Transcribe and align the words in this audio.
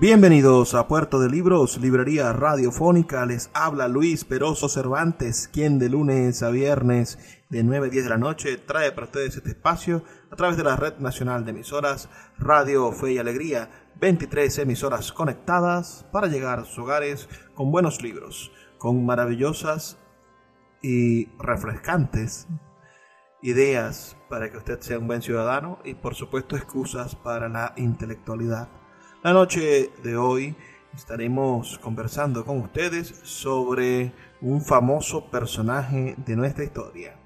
Bienvenidos 0.00 0.72
a 0.72 0.88
Puerto 0.88 1.20
de 1.20 1.28
Libros, 1.28 1.76
librería 1.78 2.32
radiofónica. 2.32 3.26
Les 3.26 3.50
habla 3.52 3.86
Luis 3.86 4.24
Peroso 4.24 4.70
Cervantes, 4.70 5.46
quien 5.52 5.78
de 5.78 5.90
lunes 5.90 6.42
a 6.42 6.48
viernes 6.48 7.18
de 7.50 7.62
9 7.62 7.88
a 7.88 7.90
10 7.90 8.04
de 8.04 8.08
la 8.08 8.16
noche 8.16 8.56
trae 8.56 8.92
para 8.92 9.08
ustedes 9.08 9.36
este 9.36 9.50
espacio 9.50 10.02
a 10.30 10.36
través 10.36 10.56
de 10.56 10.64
la 10.64 10.76
Red 10.76 11.00
Nacional 11.00 11.44
de 11.44 11.50
Emisoras 11.50 12.08
Radio 12.38 12.90
Fe 12.92 13.12
y 13.12 13.18
Alegría. 13.18 13.90
23 14.00 14.60
emisoras 14.60 15.12
conectadas 15.12 16.06
para 16.10 16.28
llegar 16.28 16.60
a 16.60 16.64
sus 16.64 16.78
hogares 16.78 17.28
con 17.54 17.70
buenos 17.70 18.02
libros, 18.02 18.52
con 18.78 19.04
maravillosas 19.04 19.98
y 20.80 21.26
refrescantes 21.38 22.48
ideas 23.42 24.16
para 24.30 24.50
que 24.50 24.56
usted 24.56 24.80
sea 24.80 24.98
un 24.98 25.08
buen 25.08 25.20
ciudadano 25.20 25.78
y 25.84 25.92
por 25.92 26.14
supuesto 26.14 26.56
excusas 26.56 27.14
para 27.16 27.50
la 27.50 27.74
intelectualidad. 27.76 28.79
La 29.22 29.34
noche 29.34 29.92
de 30.02 30.16
hoy 30.16 30.56
estaremos 30.96 31.78
conversando 31.78 32.42
con 32.42 32.56
ustedes 32.60 33.08
sobre 33.22 34.14
un 34.40 34.62
famoso 34.62 35.30
personaje 35.30 36.14
de 36.24 36.36
nuestra 36.36 36.64
historia. 36.64 37.20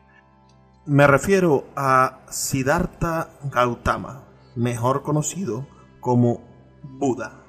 Me 0.86 1.06
refiero 1.06 1.68
a 1.76 2.22
Siddhartha 2.28 3.30
Gautama, 3.44 4.24
mejor 4.56 5.04
conocido 5.04 5.68
como 6.00 6.42
Buda. 6.82 7.43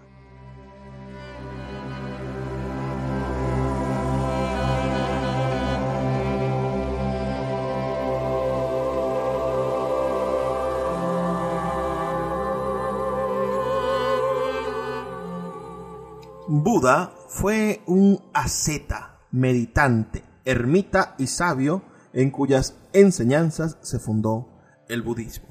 Buda 16.63 17.11
fue 17.27 17.81
un 17.85 18.21
asceta, 18.33 19.19
meditante, 19.31 20.23
ermita 20.45 21.13
y 21.17 21.27
sabio 21.27 21.83
en 22.13 22.31
cuyas 22.31 22.77
enseñanzas 22.93 23.77
se 23.81 23.99
fundó 23.99 24.47
el 24.88 25.01
budismo. 25.01 25.49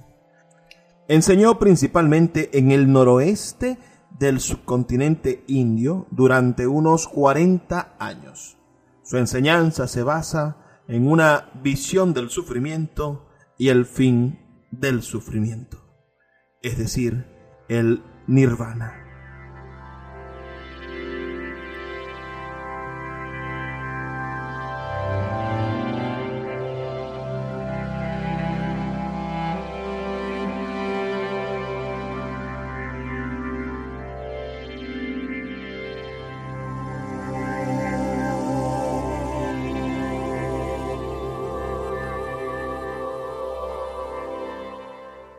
Enseñó 1.06 1.59
principalmente 1.59 2.59
en 2.59 2.70
el 2.70 2.91
noroeste 2.91 3.76
del 4.19 4.41
subcontinente 4.41 5.44
indio 5.47 6.06
durante 6.10 6.66
unos 6.66 7.06
40 7.06 7.97
años. 7.98 8.56
Su 9.03 9.19
enseñanza 9.19 9.86
se 9.86 10.03
basa 10.03 10.56
en 10.88 11.06
una 11.06 11.50
visión 11.62 12.15
del 12.15 12.31
sufrimiento 12.31 13.28
y 13.59 13.69
el 13.69 13.84
fin 13.84 14.38
del 14.71 15.03
sufrimiento, 15.03 15.84
es 16.62 16.78
decir, 16.78 17.26
el 17.69 18.03
nirvana. 18.26 19.03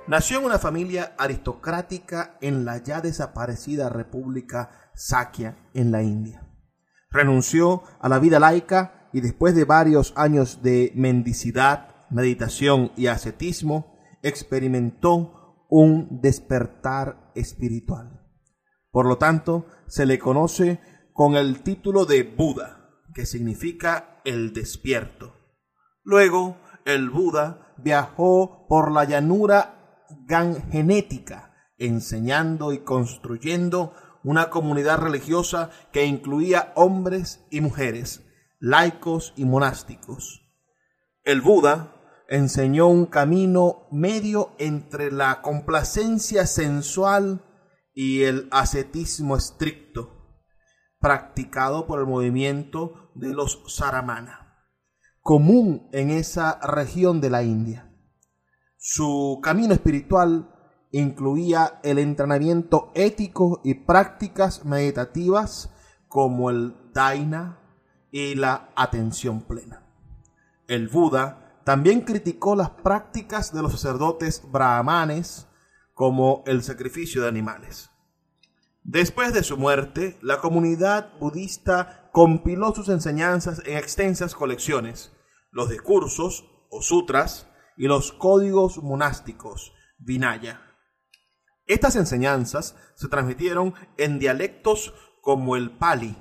Nació 0.08 0.38
en 0.38 0.46
una 0.46 0.60
familia 0.60 1.16
aristocrática 1.18 2.38
en 2.40 2.64
la 2.64 2.78
ya 2.78 3.02
desaparecida 3.02 3.90
República 3.90 4.92
Sakya 4.94 5.58
en 5.74 5.92
la 5.92 6.04
India. 6.04 6.48
Renunció 7.10 7.82
a 8.00 8.08
la 8.08 8.20
vida 8.20 8.40
laica 8.40 9.10
y 9.14 9.22
después 9.22 9.56
de 9.56 9.66
varios 9.66 10.14
años 10.16 10.62
de 10.62 10.92
mendicidad, 10.94 12.06
meditación 12.12 12.92
y 12.96 13.08
ascetismo, 13.08 13.98
experimentó 14.22 15.66
un 15.70 16.22
despertar 16.22 17.32
espiritual. 17.34 18.22
Por 18.92 19.08
lo 19.08 19.18
tanto, 19.18 19.66
se 19.88 20.06
le 20.06 20.20
conoce 20.20 20.80
con 21.14 21.36
el 21.36 21.64
título 21.64 22.06
de 22.06 22.22
Buda, 22.22 22.92
que 23.16 23.26
significa 23.26 24.22
el 24.24 24.54
despierto. 24.54 25.34
Luego, 26.04 26.58
el 26.86 27.10
Buda 27.10 27.74
viajó 27.78 28.68
por 28.68 28.92
la 28.92 29.06
llanura 29.06 29.75
genética, 30.72 31.54
enseñando 31.78 32.74
y 32.74 32.80
construyendo 32.80 33.94
una 34.24 34.50
comunidad 34.50 35.00
religiosa 35.00 35.70
que 35.92 36.06
incluía 36.06 36.74
hombres 36.76 37.46
y 37.52 37.62
mujeres, 37.62 38.24
laicos 38.60 39.34
y 39.36 39.46
monásticos. 39.46 40.42
El 41.24 41.42
Buda 41.42 41.96
enseñó 42.28 42.88
un 42.88 43.06
camino 43.06 43.88
medio 43.92 44.52
entre 44.58 45.12
la 45.12 45.42
complacencia 45.42 46.48
sensual 46.48 47.44
y 47.94 48.24
el 48.24 48.48
ascetismo 48.52 49.38
estricto, 49.38 50.42
practicado 51.00 51.86
por 51.86 52.00
el 52.00 52.08
movimiento 52.08 53.12
de 53.16 53.34
los 53.34 53.62
Saramana, 53.68 54.66
común 55.22 55.88
en 55.94 56.10
esa 56.10 56.60
región 56.62 57.22
de 57.22 57.30
la 57.30 57.44
India. 57.44 57.95
Su 58.88 59.40
camino 59.42 59.74
espiritual 59.74 60.48
incluía 60.92 61.80
el 61.82 61.98
entrenamiento 61.98 62.92
ético 62.94 63.60
y 63.64 63.74
prácticas 63.74 64.64
meditativas 64.64 65.74
como 66.08 66.52
el 66.52 66.76
daina 66.94 67.58
y 68.12 68.36
la 68.36 68.70
atención 68.76 69.42
plena. 69.42 69.84
El 70.68 70.88
Buda 70.88 71.62
también 71.64 72.02
criticó 72.02 72.56
las 72.56 72.70
prácticas 72.70 73.52
de 73.52 73.64
los 73.64 73.72
sacerdotes 73.72 74.44
brahmanes 74.52 75.48
como 75.96 76.44
el 76.46 76.62
sacrificio 76.62 77.24
de 77.24 77.30
animales. 77.30 77.90
Después 78.84 79.34
de 79.34 79.42
su 79.42 79.58
muerte, 79.58 80.16
la 80.22 80.38
comunidad 80.42 81.18
budista 81.20 82.12
compiló 82.12 82.76
sus 82.76 82.90
enseñanzas 82.90 83.64
en 83.66 83.80
extensas 83.80 84.36
colecciones, 84.36 85.12
los 85.50 85.72
discursos 85.72 86.46
o 86.70 86.84
sutras, 86.84 87.48
y 87.78 87.88
los 87.88 88.12
códigos 88.12 88.82
monásticos, 88.82 89.74
Vinaya. 89.98 90.62
Estas 91.68 91.96
enseñanzas 91.96 92.76
se 92.96 93.08
transmitieron 93.08 93.74
en 93.98 94.20
dialectos 94.20 94.94
como 95.22 95.56
el 95.56 95.72
Pali, 95.72 96.16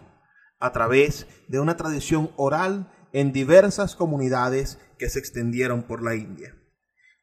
a 0.58 0.72
través 0.72 1.26
de 1.48 1.60
una 1.60 1.76
tradición 1.76 2.30
oral 2.36 2.90
en 3.12 3.32
diversas 3.32 3.96
comunidades 3.96 4.78
que 4.98 5.10
se 5.10 5.18
extendieron 5.18 5.82
por 5.82 6.02
la 6.02 6.14
India. 6.14 6.56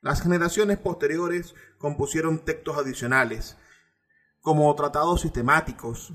Las 0.02 0.22
generaciones 0.22 0.78
posteriores 0.78 1.56
compusieron 1.78 2.46
textos 2.46 2.78
adicionales, 2.78 3.58
como 4.42 4.74
tratados 4.76 5.22
sistemáticos, 5.22 6.14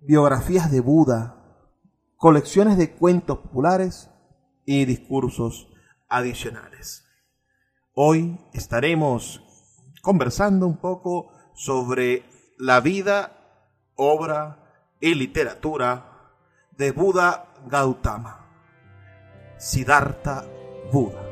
biografías 0.00 0.70
de 0.70 0.80
Buda, 0.80 1.42
colecciones 2.16 2.76
de 2.76 2.94
cuentos 2.94 3.38
populares 3.38 4.10
y 4.66 4.84
discursos 4.84 5.68
adicionales. 6.08 7.04
Hoy 7.94 8.38
estaremos 8.52 9.40
conversando 10.02 10.66
un 10.66 10.76
poco 10.76 11.32
sobre 11.54 12.24
la 12.58 12.80
vida, 12.80 13.32
obra 13.96 14.96
y 15.00 15.14
literatura 15.14 16.32
de 16.72 16.92
Buda 16.92 17.54
Gautama, 17.66 18.46
Siddhartha 19.58 20.44
Buda. 20.92 21.23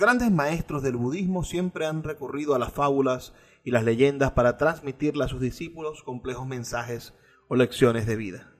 Grandes 0.00 0.32
maestros 0.32 0.82
del 0.82 0.96
budismo 0.96 1.44
siempre 1.44 1.86
han 1.86 2.02
recurrido 2.02 2.54
a 2.54 2.58
las 2.58 2.72
fábulas 2.72 3.34
y 3.62 3.70
las 3.70 3.84
leyendas 3.84 4.32
para 4.32 4.56
transmitirle 4.56 5.24
a 5.24 5.28
sus 5.28 5.40
discípulos 5.40 6.02
complejos 6.02 6.46
mensajes 6.46 7.14
o 7.48 7.54
lecciones 7.54 8.06
de 8.06 8.16
vida. 8.16 8.54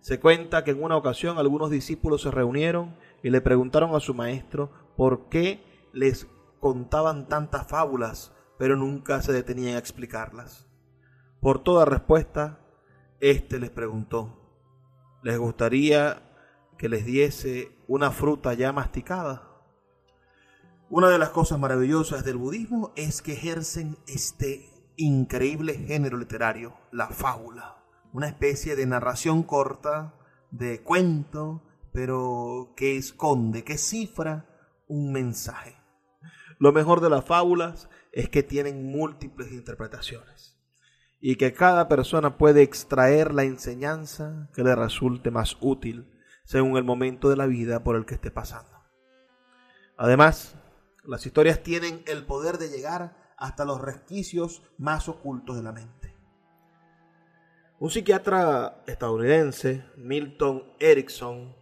Se 0.00 0.20
cuenta 0.20 0.62
que 0.62 0.70
en 0.70 0.82
una 0.82 0.96
ocasión 0.96 1.38
algunos 1.38 1.70
discípulos 1.70 2.22
se 2.22 2.30
reunieron 2.30 2.96
y 3.22 3.30
le 3.30 3.40
preguntaron 3.40 3.94
a 3.94 4.00
su 4.00 4.14
maestro 4.14 4.70
por 4.96 5.28
qué 5.28 5.64
les 5.92 6.28
contaban 6.60 7.26
tantas 7.26 7.66
fábulas, 7.66 8.32
pero 8.56 8.76
nunca 8.76 9.20
se 9.22 9.32
detenían 9.32 9.74
a 9.74 9.78
explicarlas. 9.78 10.68
Por 11.40 11.58
toda 11.58 11.84
respuesta, 11.84 12.60
éste 13.20 13.58
les 13.58 13.70
preguntó, 13.70 14.40
¿les 15.24 15.36
gustaría 15.36 16.22
que 16.78 16.88
les 16.88 17.04
diese 17.04 17.76
una 17.88 18.12
fruta 18.12 18.54
ya 18.54 18.72
masticada? 18.72 19.45
Una 20.88 21.08
de 21.08 21.18
las 21.18 21.30
cosas 21.30 21.58
maravillosas 21.58 22.24
del 22.24 22.36
budismo 22.36 22.92
es 22.94 23.20
que 23.20 23.32
ejercen 23.32 23.96
este 24.06 24.70
increíble 24.96 25.74
género 25.74 26.16
literario, 26.16 26.74
la 26.92 27.08
fábula, 27.08 27.82
una 28.12 28.28
especie 28.28 28.76
de 28.76 28.86
narración 28.86 29.42
corta, 29.42 30.14
de 30.52 30.84
cuento, 30.84 31.64
pero 31.92 32.72
que 32.76 32.96
esconde, 32.96 33.64
que 33.64 33.78
cifra 33.78 34.46
un 34.86 35.12
mensaje. 35.12 35.76
Lo 36.60 36.72
mejor 36.72 37.00
de 37.00 37.10
las 37.10 37.24
fábulas 37.24 37.88
es 38.12 38.28
que 38.28 38.44
tienen 38.44 38.86
múltiples 38.86 39.50
interpretaciones 39.50 40.56
y 41.20 41.34
que 41.34 41.52
cada 41.52 41.88
persona 41.88 42.38
puede 42.38 42.62
extraer 42.62 43.34
la 43.34 43.42
enseñanza 43.42 44.48
que 44.54 44.62
le 44.62 44.76
resulte 44.76 45.32
más 45.32 45.56
útil 45.60 46.12
según 46.44 46.76
el 46.76 46.84
momento 46.84 47.28
de 47.28 47.36
la 47.36 47.46
vida 47.46 47.82
por 47.82 47.96
el 47.96 48.06
que 48.06 48.14
esté 48.14 48.30
pasando. 48.30 48.70
Además, 49.96 50.56
las 51.06 51.24
historias 51.26 51.62
tienen 51.62 52.02
el 52.06 52.24
poder 52.24 52.58
de 52.58 52.68
llegar 52.68 53.34
hasta 53.36 53.64
los 53.64 53.80
resquicios 53.80 54.62
más 54.78 55.08
ocultos 55.08 55.56
de 55.56 55.62
la 55.62 55.72
mente. 55.72 56.14
Un 57.78 57.90
psiquiatra 57.90 58.82
estadounidense, 58.86 59.84
Milton 59.96 60.72
Erickson, 60.78 61.54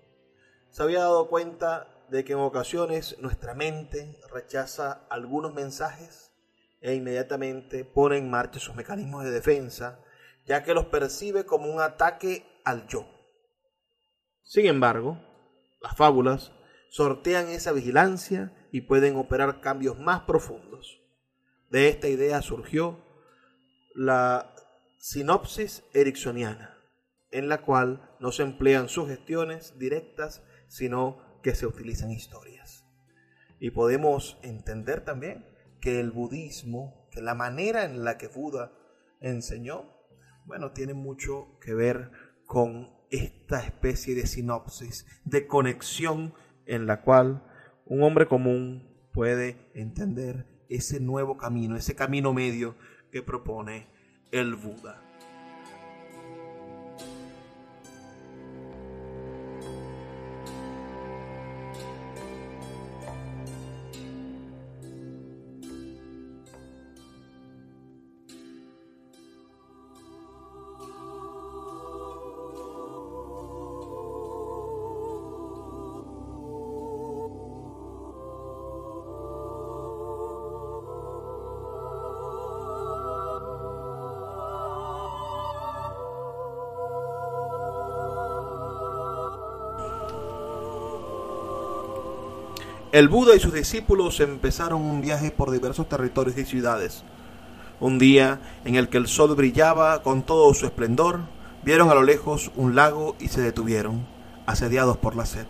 se 0.71 0.83
había 0.83 1.01
dado 1.01 1.29
cuenta 1.29 1.89
de 2.09 2.25
que 2.25 2.35
en 2.35 2.39
ocasiones 2.39 3.17
nuestra 3.19 3.55
mente 3.55 4.21
rechaza 4.31 5.07
algunos 5.11 5.53
mensajes 5.55 6.33
e 6.81 6.95
inmediatamente 6.95 7.85
pone 7.85 8.19
en 8.19 8.31
marcha 8.31 8.61
sus 8.61 8.77
mecanismos 8.77 9.25
de 9.25 9.31
defensa, 9.31 10.01
ya 10.47 10.63
que 10.63 10.75
los 10.75 10.87
percibe 10.87 11.45
como 11.45 11.67
un 11.73 11.81
ataque 11.81 12.61
al 12.65 12.87
yo. 12.87 13.09
Sin 14.43 14.67
embargo, 14.67 15.19
las 15.81 15.97
fábulas 15.97 16.53
sortean 16.91 17.49
esa 17.49 17.73
vigilancia 17.73 18.53
y 18.75 18.81
pueden 18.81 19.15
operar 19.15 19.61
cambios 19.61 20.01
más 20.01 20.23
profundos. 20.23 21.01
De 21.71 21.87
esta 21.87 22.09
idea 22.09 22.43
surgió 22.43 22.99
la 23.95 24.53
sinopsis 24.99 25.85
ericksoniana, 25.95 26.77
en 27.31 27.49
la 27.49 27.63
cual 27.63 28.11
no 28.19 28.33
se 28.33 28.43
emplean 28.43 28.89
sugestiones 28.89 29.79
directas, 29.79 30.43
sino 30.67 31.39
que 31.41 31.55
se 31.55 31.69
utilizan 31.69 32.11
historias. 32.11 32.85
Y 33.61 33.71
podemos 33.71 34.39
entender 34.43 35.05
también 35.05 35.47
que 35.81 36.01
el 36.01 36.11
budismo, 36.11 37.09
que 37.13 37.23
la 37.23 37.37
manera 37.37 37.85
en 37.85 38.03
la 38.03 38.19
que 38.19 38.27
Buda 38.27 38.73
enseñó, 39.21 39.89
bueno, 40.47 40.73
tiene 40.73 40.95
mucho 40.95 41.61
que 41.61 41.75
ver 41.75 42.11
con 42.45 42.93
esta 43.13 43.61
especie 43.61 44.17
de 44.17 44.27
sinopsis, 44.27 45.07
de 45.25 45.47
conexión 45.47 46.35
en 46.67 46.89
la 46.89 47.03
cual 47.03 47.54
un 47.87 48.03
hombre 48.03 48.27
común 48.27 48.83
puede 49.13 49.57
entender 49.75 50.47
ese 50.69 51.01
nuevo 51.01 51.37
camino, 51.37 51.77
ese 51.77 51.95
camino 51.95 52.33
medio 52.33 52.77
que 53.13 53.23
propone 53.23 53.87
el 54.33 54.55
Buda. 54.55 55.04
El 92.95 93.09
Buda 93.09 93.35
y 93.35 93.41
sus 93.41 93.53
discípulos 93.53 94.21
empezaron 94.21 94.81
un 94.81 95.01
viaje 95.01 95.33
por 95.33 95.51
diversos 95.51 95.89
territorios 95.89 96.39
y 96.39 96.45
ciudades. 96.45 97.03
Un 97.81 97.99
día 97.99 98.39
en 98.65 98.77
el 98.77 98.89
que 98.89 98.99
el 98.99 99.09
sol 99.09 99.35
brillaba 99.35 100.01
con 100.05 100.23
todo 100.23 100.55
su 100.55 100.65
esplendor, 100.65 101.23
vieron 101.65 101.91
a 101.91 101.95
lo 101.95 102.05
lejos 102.05 102.53
un 102.55 102.77
lago 102.77 103.17
y 103.19 103.31
se 103.31 103.41
detuvieron, 103.41 104.07
asediados 104.47 104.97
por 104.97 105.17
la 105.17 105.27
sed. 105.27 105.47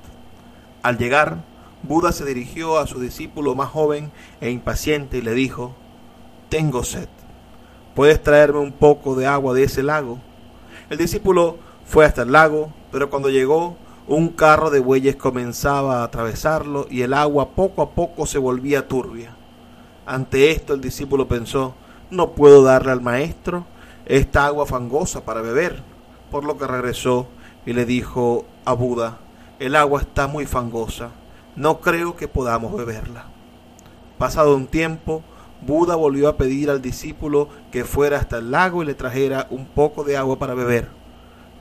Al 0.83 0.97
llegar, 0.97 1.45
Buda 1.83 2.13
se 2.13 2.25
dirigió 2.25 2.79
a 2.79 2.87
su 2.87 2.99
discípulo 2.99 3.55
más 3.55 3.69
joven 3.69 4.11
e 4.41 4.49
impaciente 4.49 5.19
y 5.19 5.21
le 5.21 5.35
dijo, 5.35 5.75
Tengo 6.49 6.83
sed. 6.83 7.11
¿Puedes 7.95 8.23
traerme 8.23 8.61
un 8.61 8.73
poco 8.73 9.17
de 9.17 9.27
agua 9.27 9.53
de 9.53 9.65
ese 9.65 9.83
lago? 9.83 10.19
El 10.89 10.97
discípulo 10.97 11.59
fue 11.85 12.07
hasta 12.07 12.23
el 12.23 12.33
lago, 12.33 12.73
pero 12.91 13.11
cuando 13.11 13.29
llegó 13.29 13.77
un 14.07 14.29
carro 14.29 14.71
de 14.71 14.81
bueyes 14.81 15.17
comenzaba 15.17 16.01
a 16.01 16.05
atravesarlo 16.05 16.87
y 16.91 17.03
el 17.03 17.15
agua 17.15 17.51
poco 17.51 17.83
a 17.83 17.91
poco 17.91 18.27
se 18.27 18.39
volvía 18.39 18.87
turbia. 18.87 19.35
Ante 20.05 20.51
esto 20.51 20.75
el 20.75 20.83
discípulo 20.83 21.27
pensó, 21.27 21.75
no 22.11 22.33
puedo 22.33 22.63
darle 22.63 22.93
al 22.93 23.01
maestro 23.01 23.65
esta 24.05 24.45
agua 24.45 24.67
fangosa 24.67 25.25
para 25.25 25.41
beber, 25.41 25.83
por 26.31 26.45
lo 26.45 26.59
que 26.59 26.67
regresó 26.67 27.29
y 27.65 27.73
le 27.73 27.87
dijo 27.87 28.45
a 28.67 28.75
Buda, 28.75 29.19
el 29.59 29.75
agua 29.75 30.03
está 30.03 30.27
muy 30.27 30.45
fangosa, 30.45 31.11
no 31.57 31.81
creo 31.81 32.15
que 32.15 32.29
podamos 32.29 32.77
beberla. 32.77 33.25
Pasado 34.19 34.55
un 34.55 34.67
tiempo, 34.67 35.23
Buda 35.63 35.97
volvió 35.97 36.29
a 36.29 36.37
pedir 36.37 36.69
al 36.69 36.83
discípulo 36.83 37.49
que 37.73 37.85
fuera 37.85 38.19
hasta 38.19 38.37
el 38.37 38.51
lago 38.51 38.83
y 38.83 38.87
le 38.87 38.95
trajera 38.95 39.47
un 39.49 39.65
poco 39.65 40.05
de 40.05 40.19
agua 40.19 40.39
para 40.39 40.53
beber. 40.53 40.89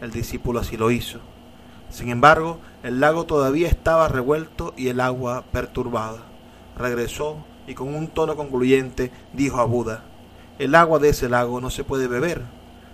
El 0.01 0.11
discípulo 0.11 0.59
así 0.59 0.75
lo 0.75 0.91
hizo. 0.91 1.19
Sin 1.93 2.09
embargo, 2.09 2.57
el 2.81 2.99
lago 2.99 3.25
todavía 3.25 3.67
estaba 3.67 4.07
revuelto 4.07 4.73
y 4.75 4.87
el 4.87 4.99
agua 4.99 5.43
perturbada. 5.51 6.23
Regresó 6.75 7.45
y 7.67 7.75
con 7.75 7.93
un 7.93 8.07
tono 8.07 8.35
concluyente 8.35 9.11
dijo 9.31 9.59
a 9.59 9.65
Buda, 9.65 10.03
el 10.57 10.73
agua 10.73 10.97
de 10.97 11.09
ese 11.09 11.29
lago 11.29 11.61
no 11.61 11.69
se 11.69 11.83
puede 11.83 12.07
beber. 12.07 12.41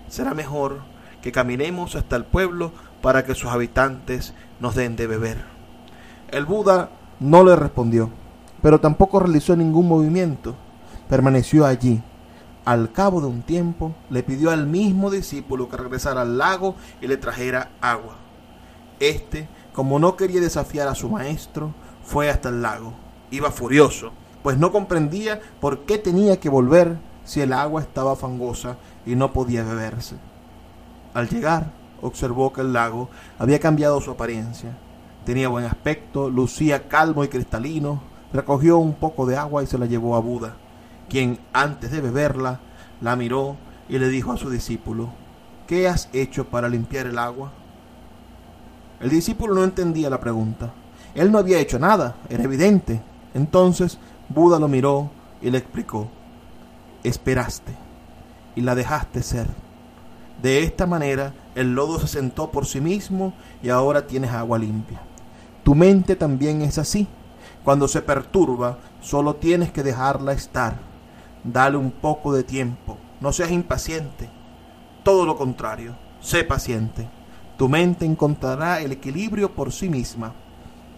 Será 0.10 0.34
mejor 0.34 0.82
que 1.22 1.32
caminemos 1.32 1.96
hasta 1.96 2.18
el 2.18 2.26
pueblo 2.26 2.74
para 3.02 3.24
que 3.24 3.36
sus 3.36 3.50
habitantes 3.50 4.34
nos 4.60 4.76
den 4.76 4.98
de 4.98 5.08
beber. 5.08 5.46
El 6.30 6.44
Buda 6.44 6.90
no 7.22 7.46
le 7.46 7.56
respondió, 7.56 8.10
pero 8.62 8.82
tampoco 8.82 9.22
realizó 9.22 9.56
ningún 9.56 9.88
movimiento. 9.88 10.56
Permaneció 11.08 11.66
allí. 11.66 12.04
Al 12.66 12.92
cabo 12.92 13.22
de 13.22 13.28
un 13.28 13.44
tiempo, 13.44 13.96
le 14.10 14.24
pidió 14.24 14.52
al 14.52 14.68
mismo 14.68 15.10
discípulo 15.10 15.70
que 15.70 15.78
regresara 15.78 16.24
al 16.24 16.38
lago 16.38 16.76
y 17.00 17.08
le 17.08 17.16
trajera 17.16 17.70
agua. 17.80 18.18
Este, 19.00 19.48
como 19.74 20.00
no 20.00 20.16
quería 20.16 20.42
desafiar 20.42 20.88
a 20.88 20.96
su 20.96 21.10
maestro, 21.10 21.74
fue 22.04 22.30
hasta 22.30 22.50
el 22.50 22.62
lago. 22.62 22.94
Iba 23.32 23.52
furioso, 23.52 24.12
pues 24.44 24.58
no 24.58 24.72
comprendía 24.72 25.40
por 25.60 25.86
qué 25.86 25.98
tenía 25.98 26.40
que 26.40 26.50
volver 26.50 26.98
si 27.24 27.42
el 27.42 27.54
agua 27.54 27.82
estaba 27.82 28.16
fangosa 28.16 28.78
y 29.06 29.16
no 29.16 29.32
podía 29.32 29.64
beberse. 29.64 30.16
Al 31.14 31.30
llegar, 31.30 31.72
observó 32.02 32.52
que 32.52 32.62
el 32.62 32.74
lago 32.74 33.10
había 33.38 33.60
cambiado 33.60 34.02
su 34.02 34.12
apariencia. 34.12 34.78
Tenía 35.26 35.50
buen 35.50 35.66
aspecto, 35.66 36.30
lucía 36.30 36.88
calmo 36.88 37.24
y 37.24 37.28
cristalino. 37.28 38.02
Recogió 38.34 38.78
un 38.78 38.94
poco 38.94 39.26
de 39.26 39.38
agua 39.38 39.64
y 39.64 39.68
se 39.68 39.78
la 39.78 39.86
llevó 39.86 40.16
a 40.16 40.20
Buda, 40.20 40.56
quien 41.10 41.40
antes 41.54 41.92
de 41.92 42.02
beberla 42.02 42.60
la 43.02 43.16
miró 43.16 43.58
y 43.88 43.98
le 43.98 44.08
dijo 44.08 44.32
a 44.32 44.38
su 44.38 44.50
discípulo, 44.50 45.10
¿qué 45.68 45.88
has 45.88 46.10
hecho 46.14 46.46
para 46.46 46.70
limpiar 46.70 47.08
el 47.08 47.18
agua? 47.18 47.52
El 49.00 49.10
discípulo 49.10 49.54
no 49.56 49.64
entendía 49.64 50.10
la 50.10 50.20
pregunta. 50.20 50.74
Él 51.16 51.32
no 51.32 51.38
había 51.38 51.60
hecho 51.60 51.80
nada, 51.80 52.16
era 52.30 52.44
evidente. 52.44 53.02
Entonces 53.34 53.98
Buda 54.28 54.60
lo 54.60 54.68
miró 54.68 55.10
y 55.42 55.50
le 55.50 55.58
explicó, 55.58 56.08
esperaste 57.04 57.74
y 58.56 58.62
la 58.62 58.76
dejaste 58.76 59.24
ser. 59.24 59.48
De 60.42 60.64
esta 60.64 60.86
manera 60.86 61.34
el 61.56 61.74
lodo 61.74 62.00
se 62.00 62.08
sentó 62.08 62.52
por 62.52 62.66
sí 62.66 62.82
mismo 62.82 63.34
y 63.64 63.70
ahora 63.70 64.08
tienes 64.08 64.32
agua 64.32 64.58
limpia. 64.58 65.02
Tu 65.64 65.76
mente 65.76 66.16
también 66.16 66.62
es 66.62 66.78
así. 66.78 67.08
Cuando 67.64 67.88
se 67.88 68.02
perturba, 68.02 68.80
solo 69.02 69.36
tienes 69.36 69.72
que 69.72 69.84
dejarla 69.84 70.34
estar. 70.34 70.78
Dale 71.44 71.78
un 71.78 71.92
poco 71.92 72.34
de 72.34 72.44
tiempo. 72.44 72.98
No 73.20 73.34
seas 73.34 73.52
impaciente. 73.52 74.30
Todo 75.04 75.26
lo 75.26 75.36
contrario, 75.36 75.96
sé 76.22 76.44
paciente. 76.44 77.10
Tu 77.60 77.68
mente 77.68 78.06
encontrará 78.06 78.80
el 78.80 78.94
equilibrio 78.94 79.54
por 79.54 79.74
sí 79.74 79.90
misma. 79.90 80.32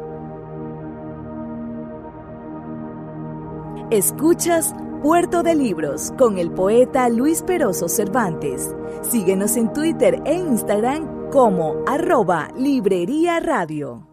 Escuchas 3.91 4.73
Puerto 5.03 5.43
de 5.43 5.53
Libros 5.53 6.13
con 6.17 6.37
el 6.37 6.49
poeta 6.49 7.09
Luis 7.09 7.41
Peroso 7.41 7.89
Cervantes. 7.89 8.73
Síguenos 9.01 9.57
en 9.57 9.73
Twitter 9.73 10.21
e 10.25 10.33
Instagram 10.33 11.29
como 11.29 11.83
arroba 11.85 12.47
Librería 12.57 13.41
Radio. 13.41 14.07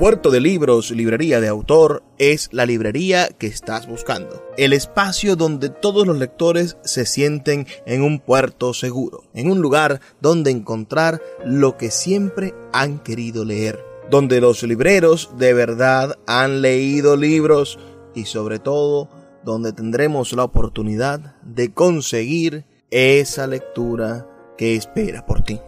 Puerto 0.00 0.32
de 0.32 0.40
Libros, 0.40 0.90
librería 0.90 1.40
de 1.40 1.46
autor, 1.46 2.02
es 2.18 2.48
la 2.50 2.66
librería 2.66 3.28
que 3.28 3.46
estás 3.46 3.86
buscando. 3.86 4.44
El 4.56 4.72
espacio 4.72 5.36
donde 5.36 5.68
todos 5.68 6.08
los 6.08 6.18
lectores 6.18 6.76
se 6.82 7.06
sienten 7.06 7.68
en 7.86 8.02
un 8.02 8.18
puerto 8.18 8.74
seguro, 8.74 9.22
en 9.32 9.48
un 9.48 9.60
lugar 9.60 10.00
donde 10.20 10.50
encontrar 10.50 11.22
lo 11.44 11.76
que 11.76 11.92
siempre 11.92 12.52
han 12.72 12.98
querido 12.98 13.44
leer 13.44 13.85
donde 14.10 14.40
los 14.40 14.62
libreros 14.62 15.30
de 15.36 15.52
verdad 15.52 16.18
han 16.26 16.62
leído 16.62 17.16
libros 17.16 17.78
y 18.14 18.24
sobre 18.24 18.58
todo 18.58 19.08
donde 19.44 19.72
tendremos 19.72 20.32
la 20.32 20.44
oportunidad 20.44 21.36
de 21.42 21.72
conseguir 21.72 22.64
esa 22.90 23.46
lectura 23.46 24.26
que 24.56 24.74
espera 24.74 25.26
por 25.26 25.42
ti. 25.42 25.60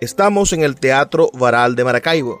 Estamos 0.00 0.52
en 0.52 0.62
el 0.62 0.76
Teatro 0.76 1.30
Varal 1.32 1.76
de 1.76 1.84
Maracaibo 1.84 2.40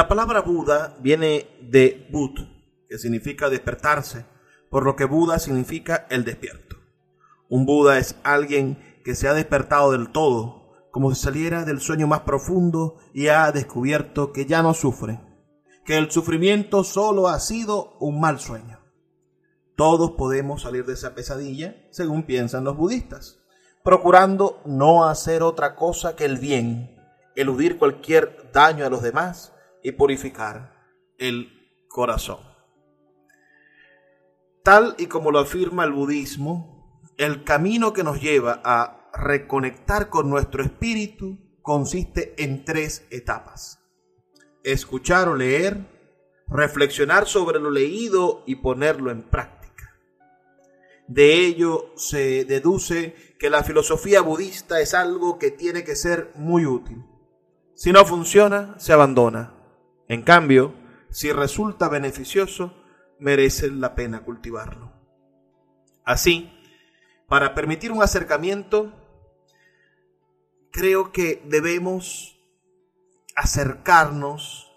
La 0.00 0.08
palabra 0.08 0.40
Buda 0.40 0.96
viene 1.00 1.46
de 1.60 2.08
Bud, 2.10 2.30
que 2.88 2.96
significa 2.96 3.50
despertarse, 3.50 4.24
por 4.70 4.82
lo 4.82 4.96
que 4.96 5.04
Buda 5.04 5.38
significa 5.38 6.06
el 6.08 6.24
despierto. 6.24 6.76
Un 7.50 7.66
Buda 7.66 7.98
es 7.98 8.16
alguien 8.22 8.78
que 9.04 9.14
se 9.14 9.28
ha 9.28 9.34
despertado 9.34 9.92
del 9.92 10.08
todo, 10.08 10.88
como 10.90 11.14
si 11.14 11.20
saliera 11.20 11.66
del 11.66 11.82
sueño 11.82 12.06
más 12.06 12.20
profundo 12.20 12.96
y 13.12 13.26
ha 13.26 13.52
descubierto 13.52 14.32
que 14.32 14.46
ya 14.46 14.62
no 14.62 14.72
sufre, 14.72 15.20
que 15.84 15.98
el 15.98 16.10
sufrimiento 16.10 16.82
solo 16.82 17.28
ha 17.28 17.38
sido 17.38 17.98
un 18.00 18.22
mal 18.22 18.40
sueño. 18.40 18.80
Todos 19.76 20.12
podemos 20.12 20.62
salir 20.62 20.86
de 20.86 20.94
esa 20.94 21.14
pesadilla, 21.14 21.76
según 21.90 22.22
piensan 22.22 22.64
los 22.64 22.74
budistas, 22.74 23.40
procurando 23.84 24.62
no 24.64 25.04
hacer 25.04 25.42
otra 25.42 25.76
cosa 25.76 26.16
que 26.16 26.24
el 26.24 26.38
bien, 26.38 26.98
eludir 27.36 27.76
cualquier 27.76 28.50
daño 28.50 28.86
a 28.86 28.88
los 28.88 29.02
demás 29.02 29.52
y 29.82 29.92
purificar 29.92 30.74
el 31.18 31.50
corazón. 31.88 32.38
Tal 34.62 34.94
y 34.98 35.06
como 35.06 35.30
lo 35.30 35.38
afirma 35.38 35.84
el 35.84 35.92
budismo, 35.92 37.02
el 37.16 37.44
camino 37.44 37.92
que 37.92 38.04
nos 38.04 38.20
lleva 38.20 38.60
a 38.64 39.10
reconectar 39.14 40.08
con 40.08 40.30
nuestro 40.30 40.62
espíritu 40.62 41.38
consiste 41.62 42.34
en 42.42 42.64
tres 42.64 43.06
etapas. 43.10 43.78
Escuchar 44.62 45.28
o 45.28 45.34
leer, 45.34 45.86
reflexionar 46.48 47.26
sobre 47.26 47.58
lo 47.58 47.70
leído 47.70 48.42
y 48.46 48.56
ponerlo 48.56 49.10
en 49.10 49.22
práctica. 49.22 49.60
De 51.08 51.44
ello 51.44 51.92
se 51.96 52.44
deduce 52.44 53.34
que 53.38 53.50
la 53.50 53.64
filosofía 53.64 54.20
budista 54.20 54.80
es 54.80 54.94
algo 54.94 55.38
que 55.38 55.50
tiene 55.50 55.84
que 55.84 55.96
ser 55.96 56.30
muy 56.36 56.66
útil. 56.66 57.04
Si 57.74 57.92
no 57.92 58.04
funciona, 58.04 58.78
se 58.78 58.92
abandona. 58.92 59.59
En 60.10 60.22
cambio, 60.22 60.74
si 61.10 61.30
resulta 61.30 61.88
beneficioso, 61.88 62.74
merece 63.20 63.70
la 63.70 63.94
pena 63.94 64.24
cultivarlo. 64.24 64.92
Así, 66.04 66.50
para 67.28 67.54
permitir 67.54 67.92
un 67.92 68.02
acercamiento, 68.02 68.92
creo 70.72 71.12
que 71.12 71.40
debemos 71.46 72.36
acercarnos 73.36 74.68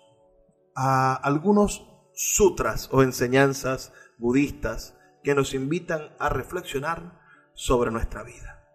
a 0.75 1.16
algunos 1.16 1.84
sutras 2.13 2.88
o 2.92 3.02
enseñanzas 3.02 3.92
budistas 4.20 4.96
que 5.24 5.34
nos 5.34 5.56
invitan 5.56 6.13
a 6.20 6.30
reflexionar 6.30 7.20
sobre 7.56 7.90
nuestra 7.90 8.22
vida. 8.22 8.68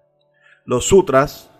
Los 0.65 0.87
sutras 0.87 1.53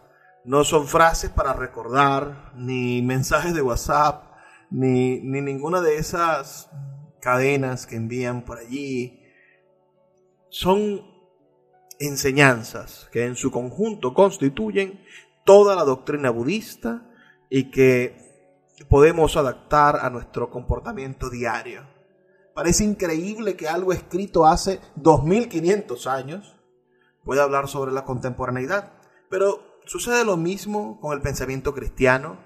no 0.45 0.65
son 0.65 0.89
frases 0.89 1.31
para 1.31 1.53
recordar, 1.53 2.51
ni 2.57 3.01
mensajes 3.01 3.55
de 3.55 3.63
WhatsApp, 3.63 4.28
ni, 4.71 5.21
ni 5.21 5.41
ninguna 5.41 5.81
de 5.81 5.97
esas 5.97 6.71
cadenas 7.21 7.87
que 7.87 7.97
envían 7.97 8.45
por 8.45 8.59
allí. 8.59 9.23
Son 10.49 11.03
enseñanzas 11.99 13.09
que 13.13 13.25
en 13.25 13.37
su 13.37 13.51
conjunto 13.51 14.15
constituyen 14.15 15.05
toda 15.45 15.75
la 15.75 15.85
doctrina 15.85 16.31
budista 16.31 17.11
y 17.51 17.71
que 17.71 18.17
podemos 18.89 19.37
adaptar 19.37 19.97
a 19.97 20.11
nuestro 20.11 20.51
comportamiento 20.51 21.31
diario. 21.31 21.83
Parece 22.55 22.85
increíble 22.85 23.57
que 23.57 23.69
algo 23.69 23.93
escrito 23.93 24.47
hace 24.47 24.81
2500 24.97 26.07
años 26.07 26.57
pueda 27.25 27.45
hablar 27.45 27.69
sobre 27.69 27.93
la 27.93 28.05
contemporaneidad, 28.05 28.93
pero 29.31 29.79
sucede 29.87 30.25
lo 30.25 30.37
mismo 30.37 31.01
con 31.01 31.13
el 31.13 31.23
pensamiento 31.23 31.75
cristiano, 31.75 32.39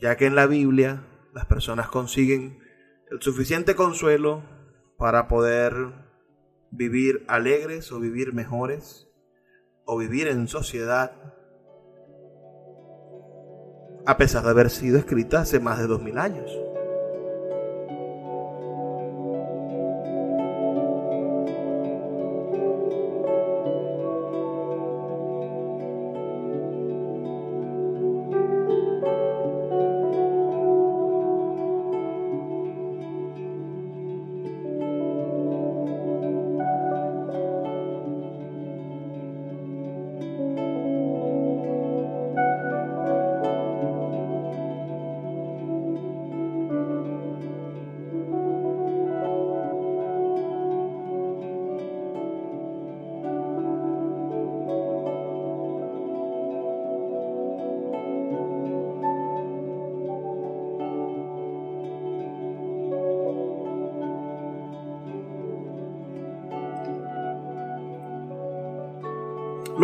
ya 0.00 0.16
que 0.16 0.26
en 0.26 0.34
la 0.34 0.46
Biblia 0.46 1.04
las 1.34 1.46
personas 1.46 1.88
consiguen 1.88 2.60
el 3.10 3.20
suficiente 3.20 3.74
consuelo 3.74 4.42
para 4.96 5.28
poder 5.28 5.74
vivir 6.70 7.24
alegres 7.28 7.92
o 7.92 8.00
vivir 8.00 8.32
mejores 8.32 9.08
o 9.84 9.96
vivir 9.96 10.28
en 10.28 10.48
sociedad 10.48 11.12
a 14.06 14.16
pesar 14.16 14.42
de 14.44 14.50
haber 14.50 14.70
sido 14.70 14.98
escrita 14.98 15.40
hace 15.40 15.60
más 15.60 15.78
de 15.78 15.86
2000 15.86 16.18
años. 16.18 16.67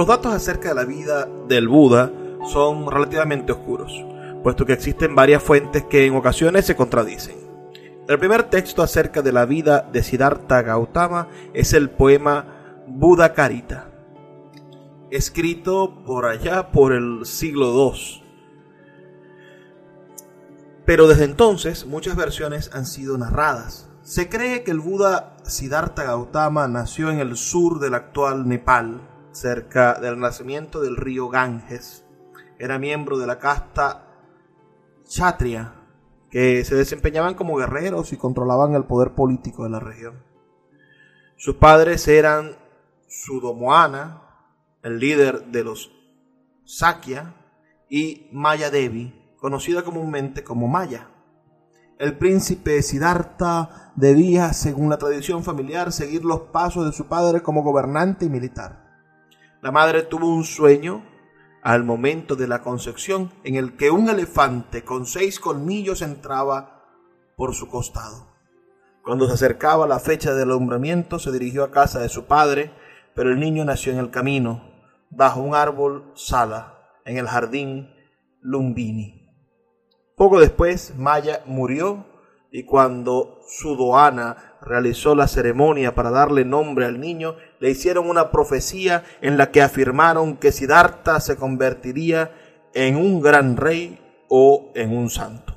Los 0.05 0.19
datos 0.19 0.35
acerca 0.35 0.69
de 0.69 0.75
la 0.75 0.85
vida 0.85 1.27
del 1.49 1.67
Buda 1.67 2.13
son 2.53 2.91
relativamente 2.91 3.53
oscuros, 3.53 4.05
puesto 4.43 4.67
que 4.67 4.75
existen 4.75 5.15
varias 5.15 5.43
fuentes 5.43 5.85
que 5.85 6.05
en 6.05 6.15
ocasiones 6.15 6.67
se 6.67 6.77
contradicen. 6.77 7.37
El 8.07 8.19
primer 8.19 8.43
texto 8.51 8.83
acerca 8.83 9.23
de 9.23 9.33
la 9.33 9.47
vida 9.47 9.89
de 9.91 10.03
Siddhartha 10.03 10.61
Gautama 10.61 11.29
es 11.55 11.73
el 11.73 11.89
poema 11.89 12.85
Buda 12.87 13.33
Karita, 13.33 13.89
escrito 15.11 16.05
por 16.05 16.27
allá 16.27 16.71
por 16.71 16.93
el 16.93 17.25
siglo 17.25 17.73
II. 17.73 18.23
Pero 20.85 21.09
desde 21.09 21.25
entonces 21.25 21.87
muchas 21.87 22.15
versiones 22.15 22.71
han 22.75 22.85
sido 22.85 23.17
narradas. 23.17 23.89
Se 24.03 24.29
cree 24.29 24.65
que 24.65 24.71
el 24.71 24.81
Buda 24.81 25.39
Siddhartha 25.45 26.05
Gautama 26.05 26.69
nació 26.69 27.11
en 27.11 27.21
el 27.21 27.39
sur 27.39 27.81
del 27.81 27.95
actual 27.95 28.47
Nepal, 28.47 29.14
cerca 29.35 29.95
del 29.95 30.19
nacimiento 30.19 30.81
del 30.81 30.97
río 30.97 31.29
Ganges. 31.29 32.05
Era 32.59 32.79
miembro 32.79 33.19
de 33.19 33.27
la 33.27 33.39
casta 33.39 34.07
Chatria, 35.07 35.75
que 36.31 36.65
se 36.65 36.75
desempeñaban 36.75 37.35
como 37.35 37.57
guerreros 37.57 38.13
y 38.13 38.17
controlaban 38.17 38.75
el 38.75 38.85
poder 38.85 39.15
político 39.15 39.65
de 39.65 39.71
la 39.71 39.81
región. 39.81 40.23
Sus 41.37 41.57
padres 41.57 42.07
eran 42.09 42.57
Sudomoana, 43.09 44.23
el 44.83 44.99
líder 44.99 45.47
de 45.47 45.65
los 45.65 45.93
Sakya, 46.65 47.35
y 47.89 48.29
Maya 48.33 48.71
Devi, 48.71 49.35
conocida 49.39 49.83
comúnmente 49.83 50.43
como 50.43 50.69
Maya. 50.69 51.09
El 51.99 52.19
príncipe 52.19 52.83
Siddhartha 52.83 53.93
debía, 53.95 54.53
según 54.53 54.91
la 54.91 54.99
tradición 54.99 55.45
familiar, 55.45 55.93
seguir 55.93 56.25
los 56.25 56.41
pasos 56.53 56.87
de 56.87 56.93
su 56.93 57.07
padre 57.07 57.43
como 57.43 57.63
gobernante 57.63 58.25
y 58.25 58.29
militar. 58.29 58.84
La 59.65 59.73
madre 59.73 60.03
tuvo 60.03 60.29
un 60.29 60.45
sueño 60.45 61.03
al 61.63 61.85
momento 61.85 62.37
de 62.37 62.47
la 62.47 62.61
concepción 62.61 63.33
en 63.45 63.55
el 63.55 63.79
que 63.79 63.91
un 63.91 64.11
elefante 64.11 64.85
con 64.85 65.07
seis 65.07 65.41
colmillos 65.41 66.03
entraba 66.03 66.85
por 67.35 67.55
su 67.55 67.67
costado. 67.71 68.27
Cuando 69.03 69.27
se 69.27 69.33
acercaba 69.33 69.87
la 69.87 70.01
fecha 70.01 70.35
del 70.35 70.51
alumbramiento 70.51 71.19
se 71.19 71.33
dirigió 71.33 71.65
a 71.65 71.71
casa 71.71 72.01
de 72.01 72.11
su 72.11 72.27
padre, 72.27 72.73
pero 73.15 73.31
el 73.31 73.41
niño 73.41 73.65
nació 73.65 73.95
en 73.95 74.01
el 74.01 74.11
camino, 74.11 74.71
bajo 75.09 75.41
un 75.41 75.55
árbol 75.55 76.13
sala, 76.15 76.99
en 77.07 77.17
el 77.17 77.27
jardín 77.27 77.89
Lumbini. 78.43 79.31
Poco 80.15 80.41
después 80.41 80.95
Maya 80.99 81.41
murió 81.47 82.05
y 82.55 82.63
cuando 82.63 83.41
su 83.49 83.75
doana 83.75 84.55
realizó 84.63 85.17
la 85.17 85.27
ceremonia 85.27 85.97
para 85.97 86.13
darle 86.13 86.45
nombre 86.45 86.87
al 86.87 87.01
niño, 87.01 87.35
le 87.59 87.71
hicieron 87.71 88.09
una 88.09 88.31
profecía 88.31 89.03
en 89.23 89.37
la 89.37 89.51
que 89.51 89.61
afirmaron 89.61 90.37
que 90.37 90.53
Siddhartha 90.53 91.19
se 91.19 91.35
convertiría 91.35 92.33
en 92.73 92.95
un 92.95 93.21
gran 93.21 93.57
rey 93.57 93.99
o 94.29 94.71
en 94.77 94.97
un 94.97 95.11
santo. 95.11 95.57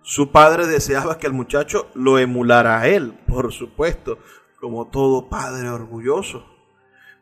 Su 0.00 0.32
padre 0.32 0.66
deseaba 0.66 1.18
que 1.18 1.26
el 1.26 1.34
muchacho 1.34 1.88
lo 1.92 2.18
emulara 2.18 2.80
a 2.80 2.88
él, 2.88 3.12
por 3.28 3.52
supuesto, 3.52 4.16
como 4.58 4.86
todo 4.86 5.28
padre 5.28 5.68
orgulloso. 5.68 6.46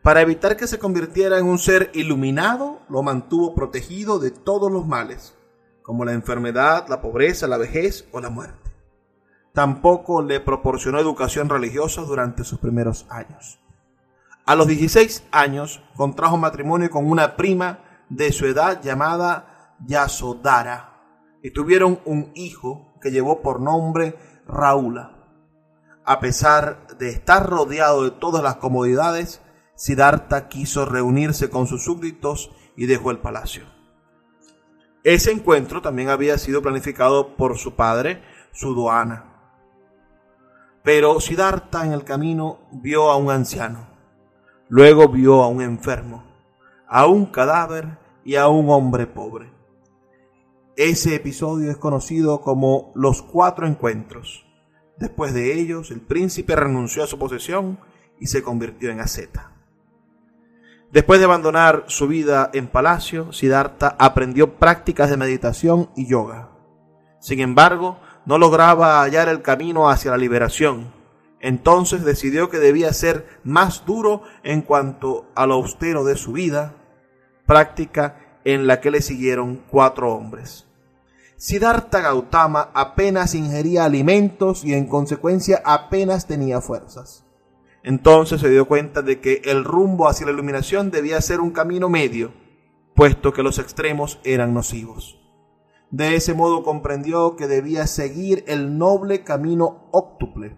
Para 0.00 0.20
evitar 0.20 0.56
que 0.56 0.68
se 0.68 0.78
convirtiera 0.78 1.40
en 1.40 1.46
un 1.46 1.58
ser 1.58 1.90
iluminado, 1.92 2.82
lo 2.88 3.02
mantuvo 3.02 3.52
protegido 3.52 4.20
de 4.20 4.30
todos 4.30 4.70
los 4.70 4.86
males, 4.86 5.34
como 5.84 6.06
la 6.06 6.14
enfermedad, 6.14 6.86
la 6.88 7.02
pobreza, 7.02 7.46
la 7.46 7.58
vejez 7.58 8.08
o 8.10 8.18
la 8.18 8.30
muerte. 8.30 8.70
Tampoco 9.52 10.22
le 10.22 10.40
proporcionó 10.40 10.98
educación 10.98 11.50
religiosa 11.50 12.00
durante 12.00 12.42
sus 12.42 12.58
primeros 12.58 13.06
años. 13.10 13.60
A 14.46 14.54
los 14.54 14.66
16 14.66 15.24
años 15.30 15.82
contrajo 15.94 16.38
matrimonio 16.38 16.90
con 16.90 17.08
una 17.08 17.36
prima 17.36 17.80
de 18.08 18.32
su 18.32 18.46
edad 18.46 18.82
llamada 18.82 19.76
Yasodara 19.86 21.02
y 21.42 21.50
tuvieron 21.50 22.00
un 22.06 22.32
hijo 22.34 22.94
que 23.02 23.10
llevó 23.10 23.42
por 23.42 23.60
nombre 23.60 24.16
Raúla. 24.48 25.10
A 26.06 26.18
pesar 26.18 26.96
de 26.96 27.10
estar 27.10 27.46
rodeado 27.46 28.04
de 28.04 28.10
todas 28.10 28.42
las 28.42 28.56
comodidades, 28.56 29.42
Siddhartha 29.74 30.48
quiso 30.48 30.86
reunirse 30.86 31.50
con 31.50 31.66
sus 31.66 31.84
súbditos 31.84 32.50
y 32.74 32.86
dejó 32.86 33.10
el 33.10 33.18
palacio. 33.18 33.73
Ese 35.04 35.30
encuentro 35.30 35.82
también 35.82 36.08
había 36.08 36.38
sido 36.38 36.62
planificado 36.62 37.36
por 37.36 37.58
su 37.58 37.74
padre, 37.74 38.22
Sudoana. 38.52 39.34
Pero 40.82 41.20
Siddhartha 41.20 41.84
en 41.84 41.92
el 41.92 42.04
camino 42.04 42.60
vio 42.72 43.10
a 43.10 43.16
un 43.16 43.30
anciano, 43.30 43.86
luego 44.70 45.08
vio 45.08 45.42
a 45.42 45.48
un 45.48 45.60
enfermo, 45.60 46.24
a 46.88 47.06
un 47.06 47.26
cadáver 47.26 47.98
y 48.24 48.36
a 48.36 48.48
un 48.48 48.70
hombre 48.70 49.06
pobre. 49.06 49.52
Ese 50.74 51.14
episodio 51.14 51.70
es 51.70 51.76
conocido 51.76 52.40
como 52.40 52.90
los 52.94 53.20
cuatro 53.20 53.66
encuentros. 53.66 54.46
Después 54.96 55.34
de 55.34 55.52
ellos, 55.52 55.90
el 55.90 56.00
príncipe 56.00 56.56
renunció 56.56 57.04
a 57.04 57.06
su 57.06 57.18
posesión 57.18 57.78
y 58.18 58.28
se 58.28 58.42
convirtió 58.42 58.90
en 58.90 59.00
asceta. 59.00 59.53
Después 60.94 61.18
de 61.18 61.24
abandonar 61.24 61.86
su 61.88 62.06
vida 62.06 62.50
en 62.52 62.68
palacio, 62.68 63.32
Siddhartha 63.32 63.96
aprendió 63.98 64.54
prácticas 64.60 65.10
de 65.10 65.16
meditación 65.16 65.90
y 65.96 66.06
yoga. 66.06 66.50
Sin 67.18 67.40
embargo, 67.40 67.98
no 68.26 68.38
lograba 68.38 69.00
hallar 69.00 69.28
el 69.28 69.42
camino 69.42 69.90
hacia 69.90 70.12
la 70.12 70.16
liberación. 70.16 70.94
Entonces 71.40 72.04
decidió 72.04 72.48
que 72.48 72.60
debía 72.60 72.92
ser 72.92 73.26
más 73.42 73.84
duro 73.84 74.22
en 74.44 74.62
cuanto 74.62 75.26
a 75.34 75.46
lo 75.46 75.54
austero 75.54 76.04
de 76.04 76.14
su 76.16 76.30
vida, 76.30 76.76
práctica 77.44 78.38
en 78.44 78.68
la 78.68 78.80
que 78.80 78.92
le 78.92 79.02
siguieron 79.02 79.64
cuatro 79.68 80.14
hombres. 80.14 80.68
Siddhartha 81.36 82.02
Gautama 82.02 82.70
apenas 82.72 83.34
ingería 83.34 83.84
alimentos 83.84 84.64
y 84.64 84.74
en 84.74 84.86
consecuencia 84.86 85.60
apenas 85.64 86.28
tenía 86.28 86.60
fuerzas. 86.60 87.23
Entonces 87.84 88.40
se 88.40 88.48
dio 88.48 88.66
cuenta 88.66 89.02
de 89.02 89.20
que 89.20 89.42
el 89.44 89.62
rumbo 89.62 90.08
hacia 90.08 90.24
la 90.24 90.32
iluminación 90.32 90.90
debía 90.90 91.20
ser 91.20 91.40
un 91.40 91.50
camino 91.50 91.90
medio, 91.90 92.32
puesto 92.94 93.34
que 93.34 93.42
los 93.42 93.58
extremos 93.58 94.18
eran 94.24 94.54
nocivos. 94.54 95.20
De 95.90 96.16
ese 96.16 96.32
modo 96.32 96.62
comprendió 96.62 97.36
que 97.36 97.46
debía 97.46 97.86
seguir 97.86 98.42
el 98.48 98.78
noble 98.78 99.22
camino 99.22 99.88
óctuple. 99.92 100.56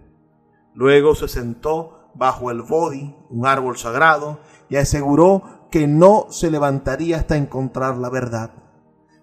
Luego 0.73 1.15
se 1.15 1.27
sentó 1.27 2.11
bajo 2.15 2.49
el 2.49 2.61
bodhi, 2.61 3.13
un 3.29 3.45
árbol 3.45 3.77
sagrado, 3.77 4.39
y 4.69 4.77
aseguró 4.77 5.67
que 5.69 5.85
no 5.85 6.27
se 6.29 6.49
levantaría 6.49 7.17
hasta 7.17 7.35
encontrar 7.35 7.97
la 7.97 8.09
verdad. 8.09 8.51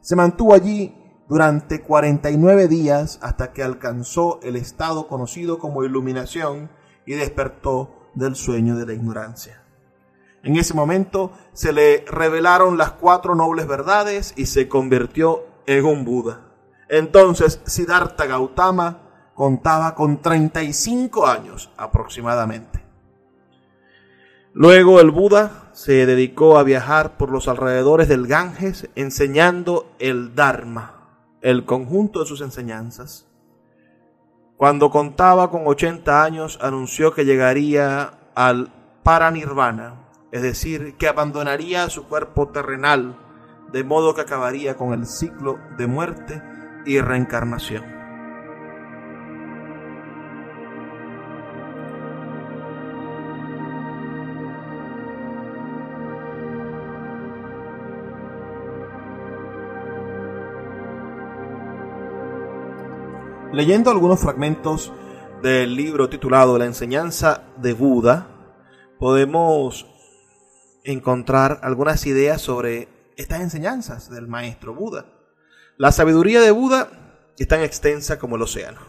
Se 0.02 0.14
mantuvo 0.14 0.52
allí 0.52 0.94
durante 1.26 1.80
49 1.80 2.68
días 2.68 3.18
hasta 3.22 3.52
que 3.52 3.62
alcanzó 3.62 4.40
el 4.42 4.56
estado 4.56 5.08
conocido 5.08 5.58
como 5.58 5.84
iluminación 5.84 6.70
y 7.06 7.14
despertó 7.14 7.93
del 8.14 8.36
sueño 8.36 8.76
de 8.76 8.86
la 8.86 8.92
ignorancia. 8.92 9.62
En 10.42 10.56
ese 10.56 10.74
momento 10.74 11.32
se 11.52 11.72
le 11.72 12.04
revelaron 12.06 12.76
las 12.76 12.92
cuatro 12.92 13.34
nobles 13.34 13.66
verdades 13.66 14.34
y 14.36 14.46
se 14.46 14.68
convirtió 14.68 15.44
en 15.66 15.84
un 15.86 16.04
Buda. 16.04 16.40
Entonces 16.88 17.60
Siddhartha 17.64 18.26
Gautama 18.26 18.98
contaba 19.34 19.94
con 19.94 20.20
35 20.20 21.26
años 21.26 21.70
aproximadamente. 21.76 22.84
Luego 24.52 25.00
el 25.00 25.10
Buda 25.10 25.70
se 25.72 26.06
dedicó 26.06 26.58
a 26.58 26.62
viajar 26.62 27.16
por 27.16 27.30
los 27.30 27.48
alrededores 27.48 28.08
del 28.08 28.28
Ganges 28.28 28.88
enseñando 28.94 29.90
el 29.98 30.36
Dharma, 30.36 31.18
el 31.40 31.64
conjunto 31.64 32.20
de 32.20 32.26
sus 32.26 32.40
enseñanzas. 32.40 33.26
Cuando 34.56 34.90
contaba 34.90 35.50
con 35.50 35.66
80 35.66 36.22
años 36.22 36.58
anunció 36.62 37.12
que 37.12 37.24
llegaría 37.24 38.12
al 38.34 38.72
Paranirvana, 39.02 39.94
es 40.30 40.42
decir, 40.42 40.96
que 40.96 41.08
abandonaría 41.08 41.90
su 41.90 42.04
cuerpo 42.04 42.48
terrenal 42.48 43.16
de 43.72 43.82
modo 43.82 44.14
que 44.14 44.20
acabaría 44.20 44.76
con 44.76 44.92
el 44.92 45.06
ciclo 45.06 45.58
de 45.76 45.88
muerte 45.88 46.42
y 46.86 47.00
reencarnación. 47.00 47.93
Leyendo 63.54 63.92
algunos 63.92 64.18
fragmentos 64.18 64.92
del 65.40 65.76
libro 65.76 66.08
titulado 66.08 66.58
La 66.58 66.64
enseñanza 66.64 67.44
de 67.56 67.72
Buda, 67.72 68.26
podemos 68.98 69.86
encontrar 70.82 71.60
algunas 71.62 72.04
ideas 72.04 72.42
sobre 72.42 72.88
estas 73.16 73.42
enseñanzas 73.42 74.10
del 74.10 74.26
maestro 74.26 74.74
Buda. 74.74 75.06
La 75.76 75.92
sabiduría 75.92 76.40
de 76.40 76.50
Buda 76.50 77.30
es 77.38 77.46
tan 77.46 77.60
extensa 77.60 78.18
como 78.18 78.34
el 78.34 78.42
océano, 78.42 78.80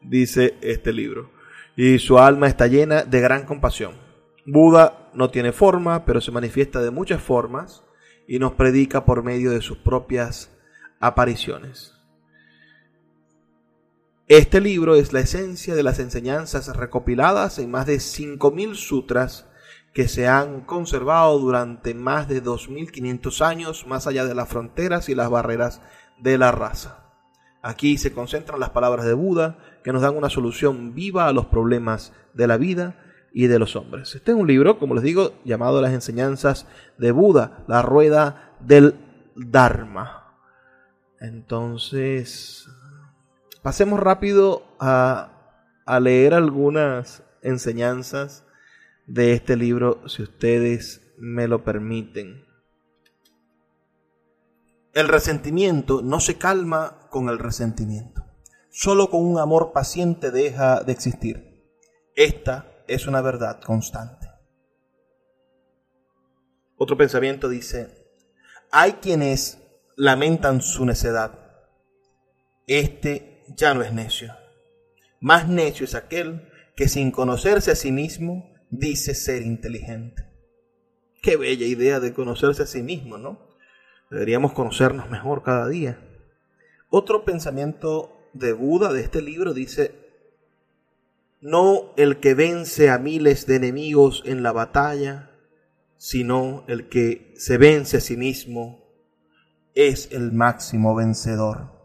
dice 0.00 0.56
este 0.62 0.94
libro, 0.94 1.30
y 1.76 1.98
su 1.98 2.18
alma 2.18 2.48
está 2.48 2.66
llena 2.66 3.02
de 3.02 3.20
gran 3.20 3.44
compasión. 3.44 3.92
Buda 4.46 5.10
no 5.12 5.28
tiene 5.28 5.52
forma, 5.52 6.06
pero 6.06 6.22
se 6.22 6.32
manifiesta 6.32 6.80
de 6.80 6.90
muchas 6.90 7.20
formas 7.20 7.84
y 8.26 8.38
nos 8.38 8.54
predica 8.54 9.04
por 9.04 9.22
medio 9.22 9.50
de 9.50 9.60
sus 9.60 9.76
propias 9.76 10.50
apariciones. 10.98 11.97
Este 14.28 14.60
libro 14.60 14.94
es 14.94 15.14
la 15.14 15.20
esencia 15.20 15.74
de 15.74 15.82
las 15.82 15.98
enseñanzas 15.98 16.76
recopiladas 16.76 17.58
en 17.58 17.70
más 17.70 17.86
de 17.86 17.96
5.000 17.96 18.74
sutras 18.74 19.46
que 19.94 20.06
se 20.06 20.28
han 20.28 20.60
conservado 20.60 21.38
durante 21.38 21.94
más 21.94 22.28
de 22.28 22.44
2.500 22.44 23.40
años 23.40 23.86
más 23.86 24.06
allá 24.06 24.26
de 24.26 24.34
las 24.34 24.50
fronteras 24.50 25.08
y 25.08 25.14
las 25.14 25.30
barreras 25.30 25.80
de 26.18 26.36
la 26.36 26.52
raza. 26.52 27.06
Aquí 27.62 27.96
se 27.96 28.12
concentran 28.12 28.60
las 28.60 28.68
palabras 28.68 29.06
de 29.06 29.14
Buda 29.14 29.56
que 29.82 29.94
nos 29.94 30.02
dan 30.02 30.14
una 30.14 30.28
solución 30.28 30.94
viva 30.94 31.26
a 31.26 31.32
los 31.32 31.46
problemas 31.46 32.12
de 32.34 32.48
la 32.48 32.58
vida 32.58 33.02
y 33.32 33.46
de 33.46 33.58
los 33.58 33.76
hombres. 33.76 34.14
Este 34.14 34.32
es 34.32 34.36
un 34.36 34.46
libro, 34.46 34.78
como 34.78 34.94
les 34.94 35.04
digo, 35.04 35.32
llamado 35.46 35.80
Las 35.80 35.94
enseñanzas 35.94 36.66
de 36.98 37.12
Buda, 37.12 37.64
la 37.66 37.80
rueda 37.80 38.56
del 38.60 38.94
Dharma. 39.34 40.34
Entonces, 41.18 42.68
pasemos 43.62 44.00
rápido 44.00 44.64
a, 44.78 45.64
a 45.86 46.00
leer 46.00 46.34
algunas 46.34 47.22
enseñanzas 47.42 48.44
de 49.06 49.32
este 49.32 49.56
libro, 49.56 50.06
si 50.08 50.22
ustedes 50.22 51.00
me 51.16 51.48
lo 51.48 51.64
permiten. 51.64 52.44
El 54.92 55.08
resentimiento 55.08 56.02
no 56.02 56.20
se 56.20 56.38
calma 56.38 57.08
con 57.10 57.28
el 57.28 57.38
resentimiento. 57.38 58.24
Solo 58.70 59.10
con 59.10 59.24
un 59.24 59.38
amor 59.38 59.72
paciente 59.72 60.30
deja 60.30 60.82
de 60.82 60.92
existir. 60.92 61.64
Esta 62.14 62.66
es 62.86 63.06
una 63.06 63.20
verdad 63.20 63.60
constante. 63.60 64.28
Otro 66.76 66.96
pensamiento 66.96 67.48
dice, 67.48 68.08
hay 68.70 68.92
quienes 68.94 69.58
lamentan 69.96 70.60
su 70.60 70.84
necedad. 70.84 71.38
Este 72.66 73.27
ya 73.56 73.74
no 73.74 73.82
es 73.82 73.92
necio. 73.92 74.34
Más 75.20 75.48
necio 75.48 75.84
es 75.84 75.94
aquel 75.94 76.48
que 76.76 76.88
sin 76.88 77.10
conocerse 77.10 77.70
a 77.70 77.74
sí 77.74 77.92
mismo 77.92 78.52
dice 78.70 79.14
ser 79.14 79.42
inteligente. 79.42 80.26
Qué 81.22 81.36
bella 81.36 81.66
idea 81.66 82.00
de 82.00 82.12
conocerse 82.12 82.62
a 82.62 82.66
sí 82.66 82.82
mismo, 82.82 83.18
¿no? 83.18 83.40
Deberíamos 84.10 84.52
conocernos 84.52 85.10
mejor 85.10 85.42
cada 85.42 85.68
día. 85.68 85.98
Otro 86.88 87.24
pensamiento 87.24 88.16
de 88.32 88.52
Buda 88.52 88.92
de 88.92 89.00
este 89.00 89.20
libro 89.20 89.52
dice, 89.52 89.94
no 91.40 91.92
el 91.96 92.20
que 92.20 92.34
vence 92.34 92.90
a 92.90 92.98
miles 92.98 93.46
de 93.46 93.56
enemigos 93.56 94.22
en 94.24 94.42
la 94.42 94.52
batalla, 94.52 95.30
sino 95.96 96.64
el 96.68 96.88
que 96.88 97.34
se 97.36 97.58
vence 97.58 97.98
a 97.98 98.00
sí 98.00 98.16
mismo 98.16 98.84
es 99.74 100.10
el 100.12 100.32
máximo 100.32 100.94
vencedor. 100.94 101.77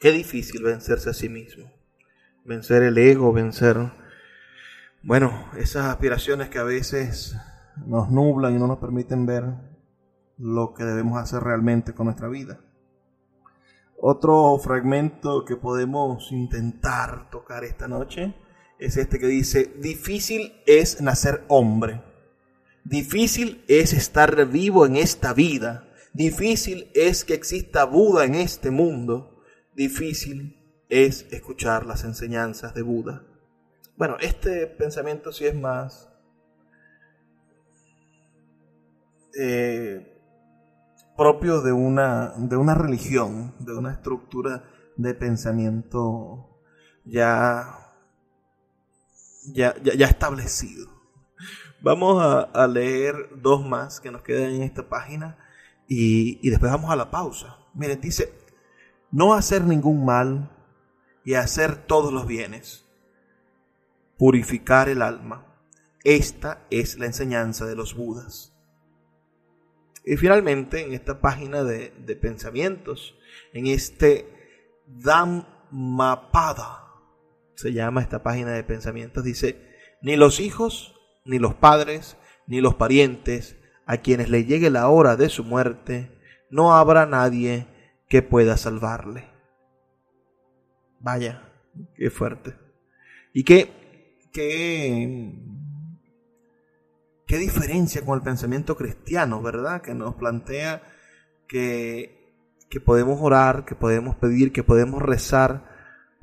Qué 0.00 0.12
difícil 0.12 0.62
vencerse 0.62 1.10
a 1.10 1.14
sí 1.14 1.28
mismo. 1.28 1.70
Vencer 2.44 2.82
el 2.82 2.96
ego, 2.96 3.32
vencer 3.32 3.76
bueno, 5.02 5.50
esas 5.56 5.86
aspiraciones 5.86 6.50
que 6.50 6.58
a 6.58 6.62
veces 6.62 7.34
nos 7.86 8.10
nublan 8.10 8.54
y 8.54 8.58
no 8.58 8.66
nos 8.66 8.78
permiten 8.78 9.24
ver 9.24 9.44
lo 10.36 10.74
que 10.74 10.84
debemos 10.84 11.18
hacer 11.18 11.42
realmente 11.42 11.94
con 11.94 12.06
nuestra 12.06 12.28
vida. 12.28 12.60
Otro 13.98 14.58
fragmento 14.58 15.44
que 15.46 15.56
podemos 15.56 16.32
intentar 16.32 17.30
tocar 17.30 17.64
esta 17.64 17.88
noche 17.88 18.34
es 18.78 18.98
este 18.98 19.18
que 19.18 19.26
dice, 19.26 19.74
difícil 19.78 20.54
es 20.66 21.00
nacer 21.00 21.44
hombre, 21.48 22.02
difícil 22.84 23.64
es 23.68 23.92
estar 23.94 24.46
vivo 24.46 24.84
en 24.84 24.96
esta 24.96 25.32
vida, 25.32 25.88
difícil 26.12 26.90
es 26.94 27.24
que 27.24 27.34
exista 27.34 27.84
Buda 27.84 28.24
en 28.24 28.34
este 28.34 28.70
mundo, 28.70 29.29
difícil 29.80 30.62
es 30.90 31.26
escuchar 31.30 31.86
las 31.86 32.04
enseñanzas 32.04 32.74
de 32.74 32.82
Buda. 32.82 33.24
Bueno, 33.96 34.16
este 34.20 34.66
pensamiento 34.66 35.32
sí 35.32 35.46
es 35.46 35.54
más 35.54 36.10
eh, 39.38 40.20
propio 41.16 41.62
de 41.62 41.72
una, 41.72 42.34
de 42.36 42.56
una 42.56 42.74
religión, 42.74 43.54
de 43.58 43.72
una 43.72 43.92
estructura 43.92 44.64
de 44.98 45.14
pensamiento 45.14 46.60
ya, 47.06 47.94
ya, 49.54 49.74
ya, 49.82 50.06
establecido. 50.06 50.88
Vamos 51.80 52.22
a, 52.22 52.66
leer 52.66 53.30
dos 53.40 53.66
más 53.66 53.98
que 53.98 54.10
nos 54.10 54.20
quedan 54.20 54.50
en 54.50 54.62
esta 54.62 54.86
página 54.90 55.38
y, 55.88 56.38
y 56.46 56.50
después 56.50 56.70
vamos 56.70 56.90
a 56.90 56.96
la 56.96 57.10
pausa. 57.10 57.56
Miren, 57.72 57.98
dice, 58.02 58.39
no 59.10 59.34
hacer 59.34 59.64
ningún 59.64 60.04
mal 60.04 60.50
y 61.24 61.34
hacer 61.34 61.76
todos 61.76 62.12
los 62.12 62.26
bienes, 62.26 62.86
purificar 64.18 64.88
el 64.88 65.02
alma. 65.02 65.46
Esta 66.04 66.66
es 66.70 66.98
la 66.98 67.06
enseñanza 67.06 67.66
de 67.66 67.76
los 67.76 67.94
Budas. 67.94 68.54
Y 70.04 70.16
finalmente, 70.16 70.82
en 70.82 70.94
esta 70.94 71.20
página 71.20 71.62
de, 71.62 71.90
de 71.90 72.16
pensamientos, 72.16 73.16
en 73.52 73.66
este 73.66 74.80
Dhammapada, 74.86 76.86
se 77.54 77.72
llama 77.72 78.00
esta 78.00 78.22
página 78.22 78.52
de 78.52 78.64
pensamientos, 78.64 79.22
dice, 79.22 79.68
ni 80.00 80.16
los 80.16 80.40
hijos, 80.40 80.94
ni 81.26 81.38
los 81.38 81.54
padres, 81.54 82.16
ni 82.46 82.62
los 82.62 82.74
parientes, 82.74 83.56
a 83.84 83.98
quienes 83.98 84.30
le 84.30 84.44
llegue 84.44 84.70
la 84.70 84.88
hora 84.88 85.16
de 85.16 85.28
su 85.28 85.44
muerte, 85.44 86.18
no 86.48 86.74
habrá 86.74 87.06
nadie 87.06 87.66
que 88.10 88.20
pueda 88.20 88.58
salvarle. 88.58 89.24
Vaya, 90.98 91.50
qué 91.94 92.10
fuerte. 92.10 92.54
Y 93.32 93.44
qué, 93.44 94.28
qué, 94.32 95.32
qué 97.26 97.38
diferencia 97.38 98.04
con 98.04 98.18
el 98.18 98.22
pensamiento 98.22 98.76
cristiano, 98.76 99.40
¿verdad? 99.40 99.80
Que 99.80 99.94
nos 99.94 100.16
plantea 100.16 100.82
que 101.48 102.20
que 102.70 102.80
podemos 102.80 103.18
orar, 103.20 103.64
que 103.64 103.74
podemos 103.74 104.14
pedir, 104.14 104.52
que 104.52 104.62
podemos 104.62 105.02
rezar 105.02 105.68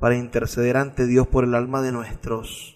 para 0.00 0.16
interceder 0.16 0.78
ante 0.78 1.06
Dios 1.06 1.26
por 1.26 1.44
el 1.44 1.54
alma 1.54 1.82
de 1.82 1.92
nuestros 1.92 2.74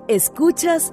Escuchas 0.08 0.92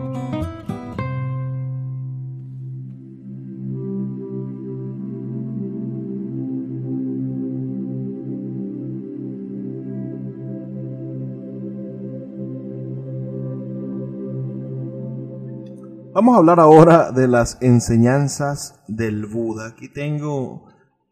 Vamos 16.13 16.35
a 16.35 16.39
hablar 16.39 16.59
ahora 16.59 17.13
de 17.13 17.25
las 17.29 17.57
enseñanzas 17.61 18.83
del 18.89 19.27
Buda. 19.27 19.67
Aquí 19.67 19.87
tengo 19.87 20.67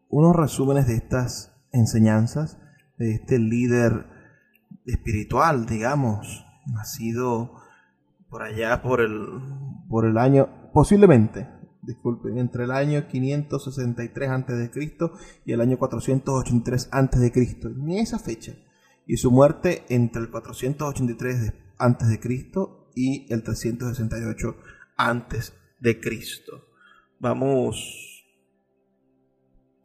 unos 0.09 0.35
resúmenes 0.35 0.87
de 0.87 0.95
estas 0.95 1.53
enseñanzas 1.71 2.57
de 2.97 3.13
este 3.13 3.39
líder 3.39 4.07
espiritual, 4.85 5.65
digamos, 5.67 6.45
nacido 6.65 7.53
por 8.29 8.43
allá 8.43 8.81
por 8.81 8.99
el, 8.99 9.15
por 9.87 10.05
el 10.05 10.17
año, 10.17 10.49
posiblemente, 10.73 11.47
disculpen, 11.81 12.37
entre 12.37 12.65
el 12.65 12.71
año 12.71 13.07
563 13.07 14.29
a.C. 14.29 14.71
y 15.45 15.53
el 15.53 15.61
año 15.61 15.77
483 15.77 16.89
a.C. 16.91 17.33
Ni 17.77 17.99
esa 17.99 18.19
fecha. 18.19 18.51
Y 19.07 19.15
su 19.15 19.31
muerte 19.31 19.85
entre 19.87 20.23
el 20.23 20.29
483 20.29 21.53
a.C. 21.77 22.19
y 22.95 23.33
el 23.33 23.43
368 23.43 24.55
antes 24.99 25.53
de 25.79 25.99
Cristo. 26.01 26.67
Vamos 27.19 28.25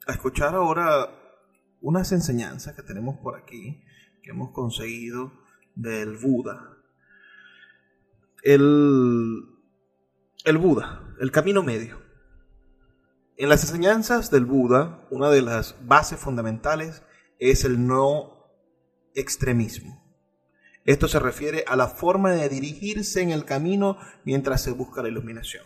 a 0.09 0.13
escuchar 0.13 0.57
ahora 0.57 1.09
unas 1.81 2.11
enseñanzas 2.11 2.75
que 2.75 2.83
tenemos 2.83 3.19
por 3.19 3.37
aquí, 3.37 3.81
que 4.23 4.31
hemos 4.31 4.51
conseguido 4.51 5.33
del 5.77 6.17
Buda. 6.17 6.79
El, 8.43 9.45
el 10.45 10.59
Buda, 10.59 11.15
el 11.21 11.31
camino 11.31 11.63
medio. 11.63 12.03
En 13.37 13.49
las 13.49 13.63
enseñanzas 13.63 14.33
del 14.33 14.45
Buda, 14.45 15.07
una 15.11 15.31
de 15.31 15.43
las 15.43 15.77
bases 15.87 16.19
fundamentales 16.19 17.05
es 17.39 17.65
el 17.65 17.87
no 17.87 18.49
extremismo. 19.15 20.04
Esto 20.85 21.09
se 21.09 21.19
refiere 21.19 21.65
a 21.67 21.77
la 21.77 21.89
forma 21.89 22.33
de 22.33 22.49
dirigirse 22.49 23.23
en 23.23 23.31
el 23.31 23.45
camino 23.45 23.97
mientras 24.25 24.63
se 24.63 24.73
busca 24.73 25.03
la 25.03 25.09
iluminación. 25.09 25.65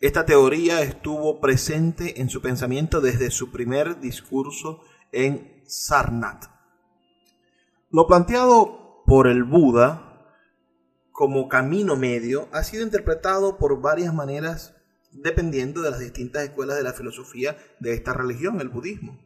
Esta 0.00 0.24
teoría 0.24 0.82
estuvo 0.82 1.40
presente 1.40 2.20
en 2.20 2.28
su 2.28 2.40
pensamiento 2.40 3.00
desde 3.00 3.30
su 3.30 3.50
primer 3.50 4.00
discurso 4.00 4.80
en 5.12 5.62
Sarnath. 5.66 6.46
Lo 7.90 8.06
planteado 8.06 9.02
por 9.06 9.26
el 9.26 9.44
Buda 9.44 10.08
como 11.10 11.48
camino 11.48 11.96
medio 11.96 12.48
ha 12.52 12.64
sido 12.64 12.82
interpretado 12.82 13.58
por 13.58 13.80
varias 13.80 14.14
maneras 14.14 14.74
dependiendo 15.12 15.82
de 15.82 15.90
las 15.90 16.00
distintas 16.00 16.44
escuelas 16.44 16.76
de 16.76 16.82
la 16.82 16.94
filosofía 16.94 17.56
de 17.80 17.92
esta 17.92 18.14
religión, 18.14 18.60
el 18.60 18.70
budismo. 18.70 19.18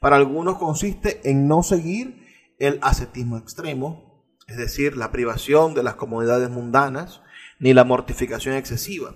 Para 0.00 0.16
algunos 0.16 0.58
consiste 0.58 1.20
en 1.28 1.46
no 1.46 1.62
seguir 1.62 2.26
el 2.58 2.78
ascetismo 2.82 3.36
extremo, 3.36 4.05
es 4.46 4.56
decir, 4.56 4.96
la 4.96 5.10
privación 5.10 5.74
de 5.74 5.82
las 5.82 5.96
comodidades 5.96 6.50
mundanas, 6.50 7.20
ni 7.58 7.74
la 7.74 7.84
mortificación 7.84 8.54
excesiva, 8.54 9.14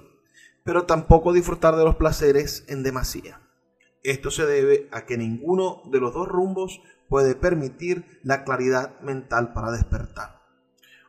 pero 0.64 0.84
tampoco 0.84 1.32
disfrutar 1.32 1.76
de 1.76 1.84
los 1.84 1.96
placeres 1.96 2.64
en 2.68 2.82
demasía. 2.82 3.40
Esto 4.02 4.30
se 4.30 4.46
debe 4.46 4.88
a 4.92 5.04
que 5.04 5.18
ninguno 5.18 5.82
de 5.90 6.00
los 6.00 6.14
dos 6.14 6.26
rumbos 6.26 6.80
puede 7.08 7.34
permitir 7.34 8.20
la 8.22 8.44
claridad 8.44 8.98
mental 9.00 9.52
para 9.52 9.72
despertar. 9.72 10.40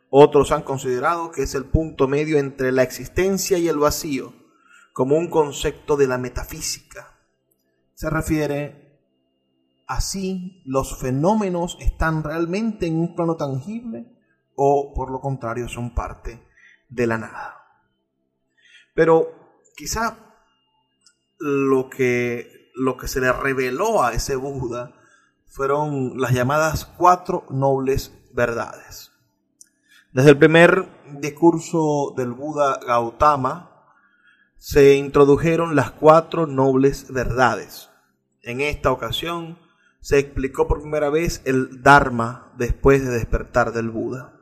Otros 0.10 0.52
han 0.52 0.64
considerado 0.64 1.32
que 1.32 1.44
es 1.44 1.56
el 1.56 1.66
punto 1.66 2.08
medio 2.08 2.38
entre 2.38 2.72
la 2.72 2.84
existencia 2.84 3.58
y 3.58 3.70
el 3.70 3.78
vacío, 3.78 4.34
como 4.94 5.16
un 5.16 5.30
concepto 5.30 5.96
de 5.96 6.08
la 6.08 6.18
metafísica. 6.18 7.18
Se 7.94 8.10
refiere 8.10 9.00
así 9.88 10.62
los 10.66 11.00
fenómenos 11.00 11.78
están 11.80 12.24
realmente 12.24 12.88
en 12.88 13.00
un 13.00 13.16
plano 13.16 13.36
tangible 13.36 14.11
o 14.63 14.93
por 14.93 15.10
lo 15.10 15.19
contrario 15.19 15.67
son 15.67 15.95
parte 15.95 16.47
de 16.88 17.08
la 17.08 17.17
nada. 17.17 17.65
Pero 18.93 19.58
quizá 19.76 20.17
lo 21.39 21.89
que, 21.89 22.69
lo 22.76 22.95
que 22.95 23.08
se 23.08 23.21
le 23.21 23.32
reveló 23.32 24.04
a 24.04 24.13
ese 24.13 24.36
Buda 24.36 24.93
fueron 25.47 26.21
las 26.21 26.34
llamadas 26.34 26.86
cuatro 26.86 27.47
nobles 27.50 28.13
verdades. 28.34 29.12
Desde 30.13 30.30
el 30.30 30.38
primer 30.38 30.88
discurso 31.19 32.13
del 32.15 32.32
Buda 32.32 32.80
Gautama 32.86 33.84
se 34.58 34.93
introdujeron 34.93 35.76
las 35.76 35.89
cuatro 35.89 36.45
nobles 36.45 37.12
verdades. 37.12 37.89
En 38.43 38.62
esta 38.62 38.91
ocasión 38.91 39.58
se 40.02 40.19
explicó 40.19 40.67
por 40.67 40.82
primera 40.82 41.10
vez 41.10 41.41
el 41.45 41.82
Dharma 41.82 42.54
después 42.58 43.04
de 43.04 43.10
despertar 43.10 43.74
del 43.74 43.89
Buda. 43.89 44.40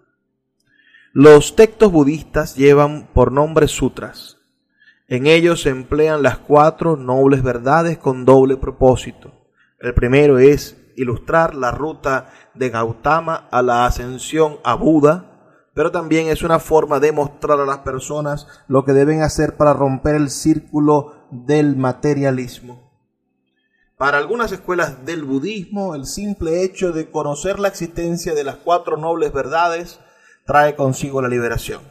Los 1.14 1.56
textos 1.56 1.92
budistas 1.92 2.56
llevan 2.56 3.10
por 3.14 3.32
nombre 3.32 3.68
sutras. 3.68 4.38
En 5.08 5.26
ellos 5.26 5.64
se 5.64 5.70
emplean 5.70 6.22
las 6.22 6.38
cuatro 6.38 6.98
nobles 6.98 7.42
verdades 7.42 7.98
con 7.98 8.26
doble 8.26 8.58
propósito. 8.58 9.34
El 9.80 9.96
primero 9.96 10.38
es 10.38 10.78
ilustrar 10.96 11.56
la 11.56 11.72
ruta 11.72 12.32
de 12.54 12.70
Gautama 12.70 13.48
a 13.50 13.64
la 13.64 13.88
ascensión 13.88 14.58
a 14.64 14.76
Buda, 14.76 15.66
pero 15.74 15.90
también 15.90 16.28
es 16.28 16.44
una 16.44 16.60
forma 16.60 17.00
de 17.00 17.12
mostrar 17.12 17.60
a 17.60 17.66
las 17.66 17.80
personas 17.80 18.46
lo 18.68 18.86
que 18.86 18.94
deben 18.94 19.24
hacer 19.24 19.58
para 19.58 19.74
romper 19.74 20.14
el 20.14 20.30
círculo 20.30 21.26
del 21.32 21.76
materialismo. 21.76 22.88
Para 23.98 24.20
algunas 24.20 24.52
escuelas 24.52 25.06
del 25.08 25.24
budismo, 25.24 25.96
el 25.96 26.06
simple 26.06 26.64
hecho 26.64 26.92
de 26.92 27.10
conocer 27.10 27.58
la 27.58 27.68
existencia 27.68 28.36
de 28.36 28.44
las 28.44 28.58
cuatro 28.58 28.96
nobles 28.96 29.34
verdades 29.34 30.00
trae 30.50 30.76
consigo 30.76 31.22
la 31.22 31.28
liberación. 31.28 31.84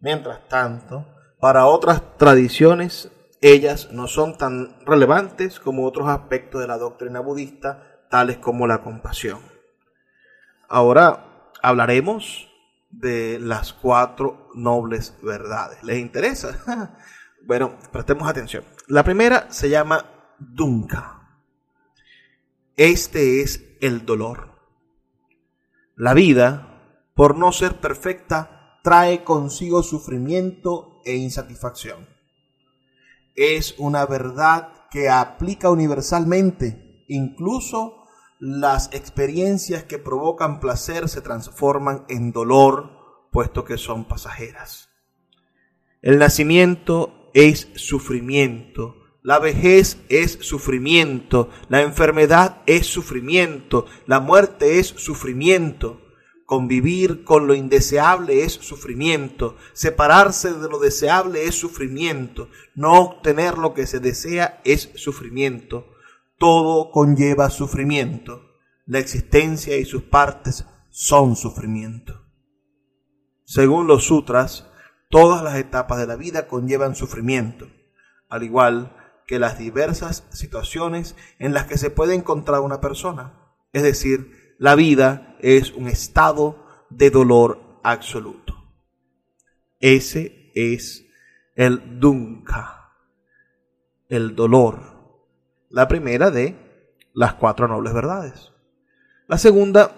Mientras 0.00 0.48
tanto, 0.48 1.06
para 1.38 1.66
otras 1.66 2.02
tradiciones, 2.16 3.12
ellas 3.40 3.90
no 3.92 4.08
son 4.08 4.36
tan 4.36 4.84
relevantes 4.84 5.60
como 5.60 5.86
otros 5.86 6.08
aspectos 6.08 6.60
de 6.60 6.66
la 6.66 6.78
doctrina 6.78 7.20
budista, 7.20 8.02
tales 8.10 8.38
como 8.38 8.66
la 8.66 8.82
compasión. 8.82 9.38
Ahora 10.68 11.52
hablaremos 11.62 12.48
de 12.90 13.38
las 13.38 13.72
cuatro 13.72 14.48
nobles 14.56 15.16
verdades. 15.22 15.80
¿Les 15.84 16.00
interesa? 16.00 16.98
bueno, 17.46 17.78
prestemos 17.92 18.28
atención. 18.28 18.64
La 18.88 19.04
primera 19.04 19.46
se 19.52 19.70
llama 19.70 20.06
Dunka. 20.40 21.38
Este 22.76 23.42
es 23.42 23.64
el 23.80 24.04
dolor. 24.04 24.58
La 25.94 26.14
vida, 26.14 26.69
por 27.20 27.36
no 27.36 27.52
ser 27.52 27.80
perfecta, 27.80 28.78
trae 28.82 29.24
consigo 29.24 29.82
sufrimiento 29.82 31.02
e 31.04 31.16
insatisfacción. 31.16 32.08
Es 33.36 33.74
una 33.76 34.06
verdad 34.06 34.88
que 34.90 35.10
aplica 35.10 35.68
universalmente. 35.68 37.04
Incluso 37.08 38.06
las 38.38 38.88
experiencias 38.94 39.84
que 39.84 39.98
provocan 39.98 40.60
placer 40.60 41.10
se 41.10 41.20
transforman 41.20 42.06
en 42.08 42.32
dolor, 42.32 43.28
puesto 43.30 43.66
que 43.66 43.76
son 43.76 44.06
pasajeras. 44.06 44.88
El 46.00 46.18
nacimiento 46.18 47.28
es 47.34 47.68
sufrimiento 47.74 48.96
la 49.22 49.38
vejez 49.38 49.98
es 50.08 50.38
sufrimiento, 50.40 51.50
la 51.68 51.82
enfermedad 51.82 52.62
es 52.64 52.86
sufrimiento, 52.86 53.84
la 54.06 54.18
muerte 54.18 54.78
es 54.78 54.86
sufrimiento. 54.86 56.00
Convivir 56.50 57.22
con 57.22 57.46
lo 57.46 57.54
indeseable 57.54 58.42
es 58.42 58.54
sufrimiento, 58.54 59.56
separarse 59.72 60.52
de 60.52 60.68
lo 60.68 60.80
deseable 60.80 61.44
es 61.44 61.54
sufrimiento, 61.54 62.48
no 62.74 62.98
obtener 63.02 63.56
lo 63.56 63.72
que 63.72 63.86
se 63.86 64.00
desea 64.00 64.60
es 64.64 64.90
sufrimiento. 64.96 65.86
Todo 66.38 66.90
conlleva 66.90 67.50
sufrimiento. 67.50 68.56
La 68.84 68.98
existencia 68.98 69.76
y 69.76 69.84
sus 69.84 70.02
partes 70.02 70.66
son 70.88 71.36
sufrimiento. 71.36 72.26
Según 73.44 73.86
los 73.86 74.02
sutras, 74.02 74.66
todas 75.08 75.44
las 75.44 75.54
etapas 75.54 76.00
de 76.00 76.08
la 76.08 76.16
vida 76.16 76.48
conllevan 76.48 76.96
sufrimiento, 76.96 77.68
al 78.28 78.42
igual 78.42 78.96
que 79.28 79.38
las 79.38 79.56
diversas 79.56 80.24
situaciones 80.30 81.14
en 81.38 81.54
las 81.54 81.66
que 81.66 81.78
se 81.78 81.90
puede 81.90 82.16
encontrar 82.16 82.62
una 82.62 82.80
persona. 82.80 83.54
Es 83.72 83.84
decir, 83.84 84.39
la 84.60 84.74
vida 84.74 85.38
es 85.40 85.72
un 85.72 85.88
estado 85.88 86.66
de 86.90 87.08
dolor 87.08 87.80
absoluto. 87.82 88.54
Ese 89.80 90.52
es 90.54 91.06
el 91.54 91.98
dunka, 91.98 92.92
el 94.10 94.36
dolor. 94.36 94.82
La 95.70 95.88
primera 95.88 96.30
de 96.30 96.92
las 97.14 97.34
cuatro 97.34 97.68
nobles 97.68 97.94
verdades. 97.94 98.52
La 99.28 99.38
segunda 99.38 99.96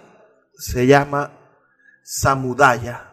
se 0.53 0.87
llama 0.87 1.33
samudaya 2.01 3.11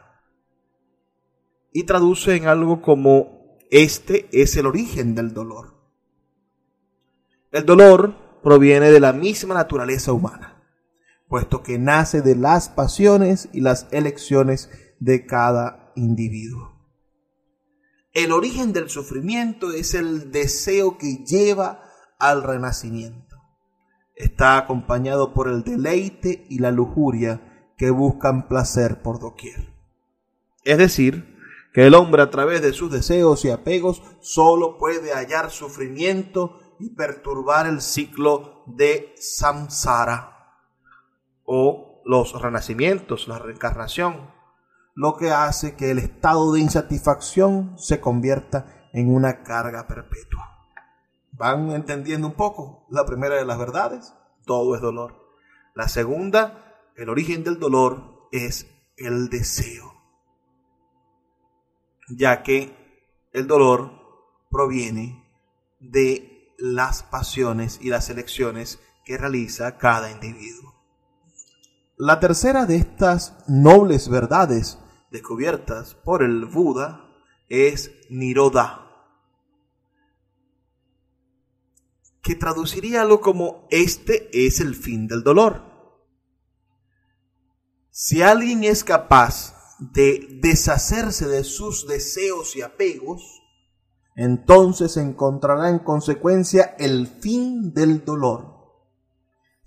y 1.73 1.83
traduce 1.83 2.37
en 2.37 2.47
algo 2.47 2.81
como 2.81 3.59
este 3.73 4.29
es 4.31 4.57
el 4.57 4.67
origen 4.67 5.17
del 5.17 5.35
dolor. 5.35 5.75
El 7.51 7.67
dolor 7.67 8.41
proviene 8.41 8.93
de 8.93 9.01
la 9.01 9.13
misma 9.13 9.55
naturaleza 9.55 10.13
humana, 10.13 10.50
puesto 11.31 11.63
que 11.63 11.79
nace 11.79 12.23
de 12.23 12.35
las 12.35 12.69
pasiones 12.69 13.49
y 13.53 13.61
las 13.61 13.87
elecciones 13.93 14.69
de 14.99 15.27
cada 15.27 15.93
individuo. 15.95 16.77
El 18.13 18.33
origen 18.33 18.73
del 18.73 18.91
sufrimiento 18.91 19.71
es 19.71 19.95
el 19.95 20.33
deseo 20.33 20.99
que 20.99 21.25
lleva 21.25 21.85
al 22.19 22.43
renacimiento. 22.43 23.37
Está 24.17 24.59
acompañado 24.59 25.33
por 25.33 25.47
el 25.47 25.63
deleite 25.63 26.47
y 26.51 26.59
la 26.59 26.73
lujuria 26.73 27.73
que 27.79 27.91
buscan 27.91 28.49
placer 28.49 29.01
por 29.01 29.21
doquier. 29.21 29.73
Es 30.65 30.79
decir, 30.79 31.39
que 31.73 31.87
el 31.87 31.95
hombre 31.95 32.23
a 32.23 32.31
través 32.31 32.61
de 32.61 32.73
sus 32.73 32.91
deseos 32.91 33.45
y 33.45 33.51
apegos 33.51 34.03
solo 34.21 34.79
puede 34.79 35.13
hallar 35.13 35.53
sufrimiento 35.53 36.59
y 36.81 36.91
perturbar 36.91 37.69
el 37.69 37.81
ciclo 37.81 38.65
de 38.67 39.15
samsara 39.17 40.30
o 41.53 42.01
los 42.05 42.41
renacimientos, 42.41 43.27
la 43.27 43.41
reencarnación, 43.41 44.31
lo 44.95 45.17
que 45.17 45.33
hace 45.33 45.75
que 45.75 45.91
el 45.91 45.99
estado 45.99 46.53
de 46.53 46.61
insatisfacción 46.61 47.77
se 47.77 48.01
convierta 48.01 48.89
en 48.93 49.13
una 49.13 49.43
carga 49.43 49.89
perpetua. 49.89 50.69
¿Van 51.33 51.73
entendiendo 51.73 52.29
un 52.29 52.35
poco? 52.35 52.87
La 52.89 53.05
primera 53.05 53.35
de 53.35 53.45
las 53.45 53.59
verdades, 53.59 54.15
todo 54.47 54.77
es 54.77 54.81
dolor. 54.81 55.35
La 55.75 55.89
segunda, 55.89 56.85
el 56.95 57.09
origen 57.09 57.43
del 57.43 57.59
dolor 57.59 58.29
es 58.31 58.69
el 58.97 59.29
deseo, 59.29 59.93
ya 62.11 62.45
que 62.45 63.03
el 63.33 63.49
dolor 63.49 63.91
proviene 64.53 65.25
de 65.81 66.55
las 66.59 67.03
pasiones 67.03 67.81
y 67.83 67.89
las 67.89 68.09
elecciones 68.09 68.81
que 69.05 69.19
realiza 69.19 69.79
cada 69.79 70.13
individuo. 70.13 70.80
La 72.03 72.19
tercera 72.19 72.65
de 72.65 72.77
estas 72.77 73.35
nobles 73.47 74.09
verdades 74.09 74.79
descubiertas 75.11 75.95
por 75.95 76.23
el 76.23 76.47
Buda 76.47 77.05
es 77.51 77.91
Niroda, 78.09 78.87
que 82.23 82.37
traduciría 82.37 83.03
algo 83.03 83.21
como 83.21 83.67
este 83.71 84.31
es 84.33 84.61
el 84.61 84.77
fin 84.77 85.09
del 85.09 85.23
dolor. 85.23 85.61
Si 87.91 88.23
alguien 88.23 88.65
es 88.65 88.83
capaz 88.83 89.55
de 89.79 90.39
deshacerse 90.41 91.29
de 91.29 91.45
sus 91.45 91.87
deseos 91.87 92.57
y 92.57 92.63
apegos, 92.63 93.43
entonces 94.17 94.97
encontrará 94.97 95.69
en 95.69 95.81
consecuencia 95.81 96.77
el 96.79 97.07
fin 97.09 97.75
del 97.75 98.07
dolor. 98.07 98.50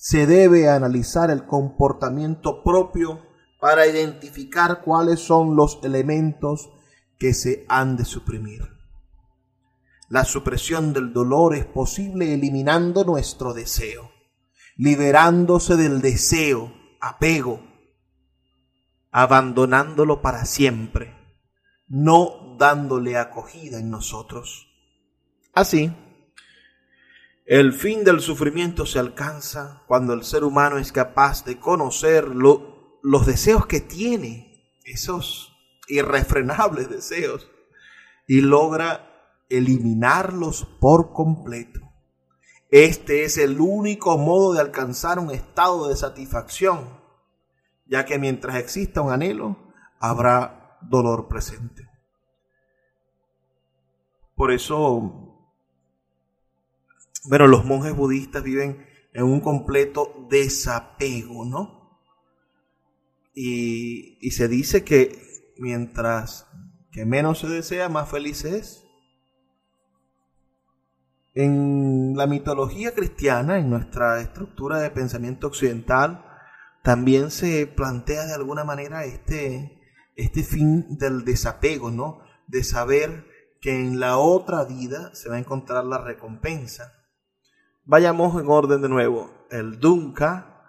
Se 0.06 0.28
debe 0.28 0.68
analizar 0.68 1.32
el 1.32 1.46
comportamiento 1.46 2.62
propio 2.62 3.26
para 3.58 3.88
identificar 3.88 4.82
cuáles 4.82 5.22
son 5.22 5.56
los 5.56 5.80
elementos 5.82 6.74
que 7.18 7.34
se 7.34 7.66
han 7.70 7.96
de 7.96 8.04
suprimir. 8.04 8.64
La 10.10 10.26
supresión 10.26 10.92
del 10.92 11.14
dolor 11.14 11.56
es 11.56 11.64
posible 11.66 12.34
eliminando 12.34 13.06
nuestro 13.06 13.54
deseo, 13.54 14.12
liberándose 14.76 15.78
del 15.78 16.02
deseo, 16.02 16.74
apego, 17.00 17.62
abandonándolo 19.10 20.22
para 20.22 20.44
siempre, 20.44 21.16
no 21.88 22.58
dándole 22.60 23.16
acogida 23.16 23.80
en 23.80 23.90
nosotros. 23.90 24.68
Así, 25.54 25.96
el 27.46 27.74
fin 27.74 28.04
del 28.04 28.22
sufrimiento 28.22 28.86
se 28.86 29.00
alcanza 29.00 29.84
cuando 29.88 30.14
el 30.14 30.24
ser 30.24 30.44
humano 30.44 30.78
es 30.78 30.92
capaz 30.92 31.44
de 31.44 31.60
conocer 31.60 32.28
los 32.34 33.26
deseos 33.26 33.66
que 33.66 33.82
tiene, 33.82 34.80
esos 34.86 35.54
irrefrenables 35.88 36.90
deseos, 36.90 37.50
y 38.28 38.42
logra 38.42 39.10
eliminarlos 39.50 40.66
por 40.80 41.12
completo. 41.12 41.82
Este 42.72 43.26
es 43.26 43.38
el 43.38 43.60
único 43.60 44.18
modo 44.18 44.54
de 44.54 44.62
alcanzar 44.62 45.20
un 45.20 45.30
estado 45.30 45.90
de 45.90 45.98
satisfacción, 45.98 47.02
ya 47.86 48.06
que 48.06 48.18
mientras 48.18 48.56
exista 48.56 49.02
un 49.02 49.12
anhelo, 49.12 49.74
habrá 50.00 50.80
dolor 50.82 51.28
presente. 51.28 51.88
Por 54.34 54.52
eso, 54.52 55.33
bueno, 57.26 57.48
los 57.48 57.66
monjes 57.66 57.96
budistas 57.96 58.44
viven 58.44 58.86
en 59.14 59.24
un 59.24 59.40
completo 59.40 60.28
desapego, 60.30 61.46
¿no? 61.46 61.84
Y, 63.36 64.30
se 64.32 64.48
dice 64.48 64.84
que 64.84 65.20
mientras 65.58 66.48
que 66.92 67.06
menos 67.06 67.40
se 67.40 67.48
desea, 67.48 67.90
más 67.90 68.10
feliz 68.10 68.46
es. 68.46 68.84
En 71.34 72.16
la 72.16 72.28
mitología 72.28 72.94
cristiana, 72.94 73.58
en 73.58 73.70
nuestra 73.70 74.22
estructura 74.22 74.80
de 74.80 74.92
pensamiento 74.92 75.48
occidental, 75.48 76.26
también 76.84 77.32
se 77.32 77.66
plantea 77.66 78.26
de 78.26 78.34
alguna 78.34 78.64
manera 78.64 79.06
este, 79.06 79.82
este 80.16 80.44
fin 80.44 80.98
del 80.98 81.26
desapego, 81.26 81.90
¿no? 81.90 82.20
De 82.48 82.64
saber 82.64 83.26
que 83.62 83.80
en 83.80 84.00
la 84.00 84.18
otra 84.18 84.64
vida 84.66 85.16
se 85.16 85.30
va 85.30 85.38
a 85.38 85.40
encontrar 85.40 85.86
la 85.86 85.98
recompensa. 85.98 87.03
Vayamos 87.86 88.42
en 88.42 88.50
orden 88.50 88.82
de 88.82 88.90
nuevo. 88.90 89.48
El 89.50 89.80
Dunka, 89.80 90.66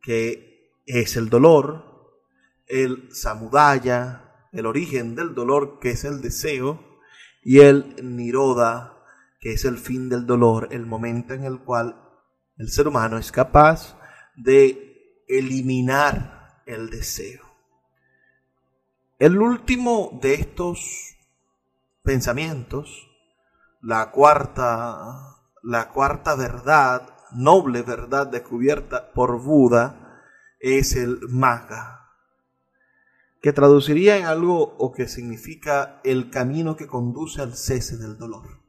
que 0.00 0.80
es 0.86 1.16
el 1.16 1.28
dolor, 1.28 2.20
el 2.66 3.12
Samudaya, 3.12 4.48
el 4.52 4.66
origen 4.66 5.14
del 5.14 5.34
dolor, 5.34 5.78
que 5.80 5.90
es 5.90 6.04
el 6.04 6.20
deseo, 6.20 7.00
y 7.42 7.60
el 7.60 8.16
Niroda, 8.16 8.96
que 9.40 9.54
es 9.54 9.64
el 9.64 9.76
fin 9.76 10.08
del 10.08 10.24
dolor, 10.24 10.68
el 10.70 10.86
momento 10.86 11.34
en 11.34 11.44
el 11.44 11.58
cual 11.58 11.96
el 12.56 12.68
ser 12.68 12.86
humano 12.86 13.18
es 13.18 13.32
capaz 13.32 13.98
de 14.36 15.24
eliminar 15.26 16.62
el 16.66 16.90
deseo. 16.90 17.42
El 19.18 19.38
último 19.38 20.18
de 20.22 20.34
estos 20.34 21.16
pensamientos, 22.02 23.08
la 23.80 24.10
cuarta, 24.12 25.31
la 25.62 25.90
cuarta 25.90 26.34
verdad, 26.34 27.08
noble 27.32 27.82
verdad 27.82 28.26
descubierta 28.26 29.12
por 29.12 29.40
Buda, 29.40 30.20
es 30.60 30.94
el 30.96 31.20
Maga, 31.28 32.10
que 33.40 33.52
traduciría 33.52 34.16
en 34.16 34.26
algo 34.26 34.76
o 34.78 34.92
que 34.92 35.08
significa 35.08 36.00
el 36.04 36.30
camino 36.30 36.76
que 36.76 36.86
conduce 36.86 37.42
al 37.42 37.54
cese 37.54 37.96
del 37.96 38.16
dolor. 38.16 38.62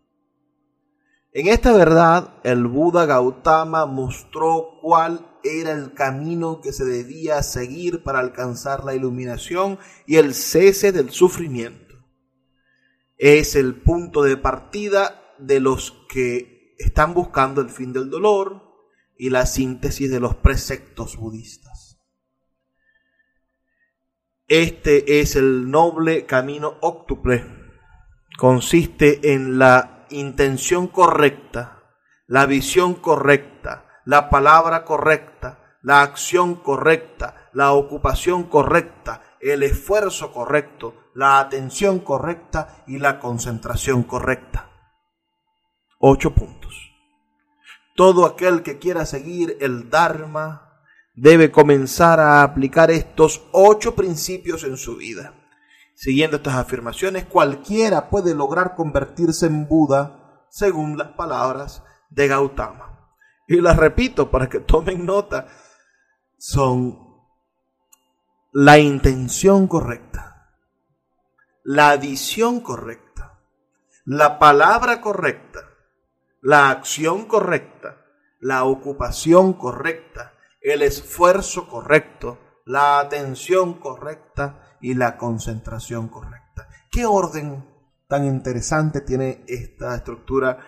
En 1.31 1.47
esta 1.47 1.73
verdad, 1.73 2.35
el 2.43 2.67
Buda 2.67 3.07
Gautama 3.07 3.87
mostró 3.87 4.79
cuál 4.81 5.27
era 5.43 5.71
el 5.71 5.93
camino 5.93 6.61
que 6.61 6.71
se 6.71 6.85
debía 6.85 7.41
seguir 7.41 8.03
para 8.03 8.19
alcanzar 8.19 8.83
la 8.83 8.93
iluminación 8.93 9.79
y 10.05 10.17
el 10.17 10.35
cese 10.35 10.91
del 10.91 11.09
sufrimiento. 11.09 11.95
Es 13.17 13.55
el 13.55 13.81
punto 13.81 14.21
de 14.21 14.37
partida 14.37 15.21
de 15.39 15.59
los 15.59 16.05
que 16.07 16.52
están 16.83 17.13
buscando 17.13 17.61
el 17.61 17.69
fin 17.69 17.93
del 17.93 18.09
dolor 18.09 18.61
y 19.17 19.29
la 19.29 19.45
síntesis 19.45 20.11
de 20.11 20.19
los 20.19 20.35
preceptos 20.35 21.17
budistas. 21.17 21.99
Este 24.47 25.21
es 25.21 25.35
el 25.35 25.71
noble 25.71 26.25
camino 26.25 26.77
óctuple. 26.81 27.45
Consiste 28.37 29.33
en 29.33 29.57
la 29.57 30.05
intención 30.09 30.87
correcta, 30.87 31.83
la 32.27 32.45
visión 32.45 32.95
correcta, 32.95 33.85
la 34.05 34.29
palabra 34.29 34.83
correcta, 34.83 35.77
la 35.81 36.01
acción 36.01 36.55
correcta, 36.55 37.49
la 37.53 37.71
ocupación 37.73 38.43
correcta, 38.43 39.21
el 39.39 39.63
esfuerzo 39.63 40.31
correcto, 40.31 40.95
la 41.13 41.39
atención 41.39 41.99
correcta 41.99 42.83
y 42.87 42.99
la 42.99 43.19
concentración 43.19 44.03
correcta. 44.03 44.72
Ocho 46.05 46.35
puntos. 46.35 46.91
Todo 47.95 48.25
aquel 48.25 48.61
que 48.61 48.77
quiera 48.77 49.05
seguir 49.05 49.55
el 49.61 49.89
Dharma 49.89 50.83
debe 51.13 51.49
comenzar 51.49 52.19
a 52.19 52.43
aplicar 52.43 52.91
estos 52.91 53.47
ocho 53.53 53.95
principios 53.95 54.65
en 54.65 54.75
su 54.75 54.97
vida. 54.97 55.33
Siguiendo 55.95 56.35
estas 56.35 56.55
afirmaciones, 56.55 57.23
cualquiera 57.23 58.09
puede 58.09 58.35
lograr 58.35 58.75
convertirse 58.75 59.45
en 59.45 59.65
Buda 59.65 60.45
según 60.49 60.97
las 60.97 61.13
palabras 61.13 61.85
de 62.09 62.27
Gautama. 62.27 63.15
Y 63.47 63.61
las 63.61 63.77
repito 63.77 64.29
para 64.29 64.49
que 64.49 64.59
tomen 64.59 65.05
nota. 65.05 65.47
Son 66.37 66.99
la 68.51 68.77
intención 68.77 69.67
correcta, 69.67 70.49
la 71.63 71.95
visión 71.95 72.59
correcta, 72.59 73.39
la 74.03 74.37
palabra 74.37 74.99
correcta, 74.99 75.69
la 76.43 76.69
acción 76.69 77.25
correcta, 77.25 78.05
la 78.41 78.65
ocupación 78.65 79.53
correcta, 79.53 80.33
el 80.59 80.81
esfuerzo 80.81 81.69
correcto, 81.69 82.37
la 82.65 82.99
atención 82.99 83.75
correcta 83.75 84.77
y 84.81 84.93
la 84.93 85.17
concentración 85.17 86.09
correcta. 86.09 86.67
¿Qué 86.91 87.05
orden 87.05 87.65
tan 88.09 88.25
interesante 88.25 88.99
tiene 88.99 89.45
esta 89.47 89.95
estructura 89.95 90.59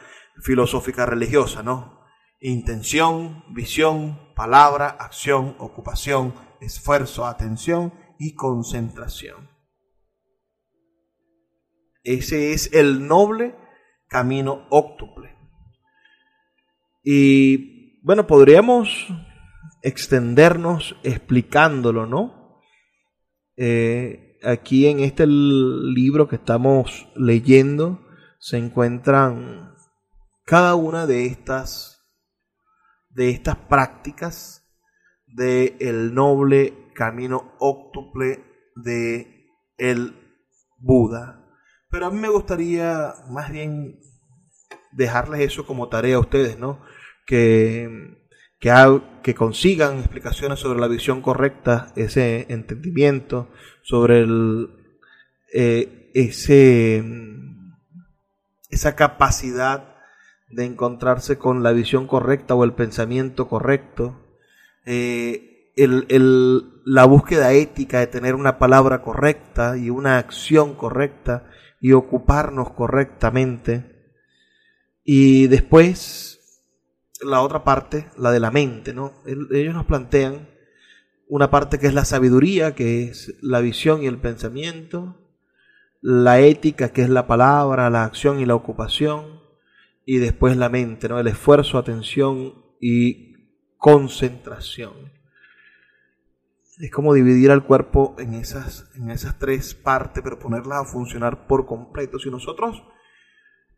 filosófica 0.41 1.05
religiosa, 1.05 1.61
no? 1.61 1.99
Intención, 2.39 3.43
visión, 3.53 4.34
palabra, 4.34 4.88
acción, 4.88 5.57
ocupación, 5.59 6.34
esfuerzo, 6.61 7.26
atención 7.26 7.93
y 8.17 8.34
concentración. 8.34 9.49
Ese 12.01 12.53
es 12.53 12.71
el 12.71 13.05
noble 13.07 13.57
camino 14.07 14.67
óctuple. 14.69 15.34
Y 17.08 18.01
bueno, 18.01 18.26
podríamos 18.26 19.08
extendernos 19.84 20.95
explicándolo, 21.03 22.08
¿no? 22.08 22.62
Eh, 23.56 24.39
aquí 24.43 24.88
en 24.88 24.99
este 24.99 25.28
libro 25.28 26.28
que 26.28 26.38
estamos 26.38 27.08
leyendo 27.16 28.01
se 28.39 28.58
encuentran 28.58 29.76
cada 30.45 30.74
una 30.74 31.06
de 31.06 31.28
estas 31.28 32.01
de 33.12 33.30
estas 33.30 33.56
prácticas 33.56 34.68
del 35.28 35.76
el 35.80 36.14
noble 36.14 36.91
camino 36.95 37.53
óctuple 37.60 38.43
de 38.76 39.47
el 39.78 40.16
Buda. 40.80 41.45
Pero 41.91 42.08
a 42.08 42.12
mí 42.12 42.20
me 42.20 42.30
gustaría 42.30 43.14
más 43.30 43.51
bien 43.51 43.99
dejarles 44.91 45.41
eso 45.41 45.68
como 45.68 45.88
tarea 45.88 46.16
a 46.16 46.20
ustedes, 46.20 46.58
¿no? 46.58 46.82
Que 47.26 48.15
que, 49.21 49.36
consigan 49.36 49.99
explicaciones 49.99 50.59
sobre 50.59 50.80
la 50.80 50.88
visión 50.88 51.21
correcta, 51.21 51.91
ese 51.95 52.47
entendimiento, 52.49 53.49
sobre 53.84 54.21
el, 54.21 54.69
eh, 55.53 56.09
ese, 56.13 57.03
esa 58.69 58.95
capacidad 58.95 59.95
de 60.49 60.65
encontrarse 60.65 61.38
con 61.38 61.63
la 61.63 61.73
visión 61.73 62.07
correcta 62.07 62.55
o 62.55 62.63
el 62.63 62.73
pensamiento 62.73 63.47
correcto, 63.47 64.21
eh, 64.86 65.71
la 65.78 67.05
búsqueda 67.05 67.51
ética 67.51 67.99
de 67.99 68.07
tener 68.07 68.34
una 68.34 68.57
palabra 68.57 69.01
correcta 69.01 69.78
y 69.78 69.89
una 69.89 70.17
acción 70.17 70.73
correcta 70.76 71.49
y 71.82 71.91
ocuparnos 71.91 72.71
correctamente. 72.71 73.91
Y 75.03 75.47
después 75.47 76.34
la 77.26 77.41
otra 77.41 77.63
parte, 77.63 78.09
la 78.17 78.32
de 78.32 78.39
la 78.39 78.51
mente, 78.51 78.93
¿no? 78.93 79.13
Ellos 79.26 79.73
nos 79.73 79.86
plantean 79.86 80.49
una 81.28 81.49
parte 81.49 81.80
que 81.80 81.88
es 81.88 81.93
la 81.93 82.05
sabiduría, 82.05 82.76
que 82.76 83.03
es 83.03 83.36
la 83.41 83.59
visión 83.59 84.03
y 84.03 84.07
el 84.07 84.17
pensamiento, 84.17 85.17
la 86.01 86.39
ética, 86.39 86.89
que 86.89 87.01
es 87.01 87.09
la 87.09 87.28
palabra, 87.28 87.89
la 87.89 88.03
acción 88.03 88.39
y 88.39 88.45
la 88.45 88.55
ocupación, 88.55 89.41
y 90.05 90.17
después 90.17 90.55
la 90.55 90.69
mente, 90.69 91.09
¿no? 91.09 91.19
El 91.19 91.28
esfuerzo, 91.28 91.78
atención 91.78 92.53
y 92.80 93.34
concentración. 93.78 95.11
Es 96.78 96.91
como 96.91 97.13
dividir 97.13 97.51
al 97.51 97.63
cuerpo 97.65 98.15
en 98.19 98.34
esas, 98.34 98.89
en 98.95 99.09
esas 99.09 99.39
tres 99.39 99.73
partes, 99.73 100.21
pero 100.23 100.38
ponerlas 100.38 100.82
a 100.82 100.86
funcionar 100.86 101.47
por 101.47 101.65
completo. 101.65 102.19
Si 102.19 102.30
nosotros 102.30 102.84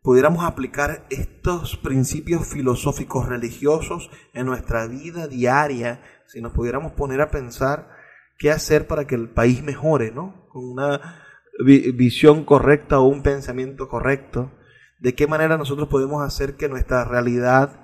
pudiéramos 0.08 0.42
aplicar 0.42 1.04
estos 1.10 1.76
principios 1.76 2.46
filosóficos 2.46 3.28
religiosos 3.28 4.10
en 4.32 4.46
nuestra 4.46 4.86
vida 4.86 5.28
diaria, 5.28 6.00
si 6.24 6.40
nos 6.40 6.54
pudiéramos 6.54 6.92
poner 6.92 7.20
a 7.20 7.30
pensar 7.30 7.90
qué 8.38 8.50
hacer 8.50 8.86
para 8.86 9.06
que 9.06 9.16
el 9.16 9.28
país 9.28 9.62
mejore, 9.62 10.10
¿no? 10.10 10.48
Con 10.48 10.64
una 10.64 11.22
visión 11.62 12.46
correcta 12.46 13.00
o 13.00 13.06
un 13.06 13.22
pensamiento 13.22 13.86
correcto, 13.86 14.50
de 14.98 15.14
qué 15.14 15.26
manera 15.26 15.58
nosotros 15.58 15.88
podemos 15.88 16.22
hacer 16.22 16.56
que 16.56 16.70
nuestra 16.70 17.04
realidad 17.04 17.78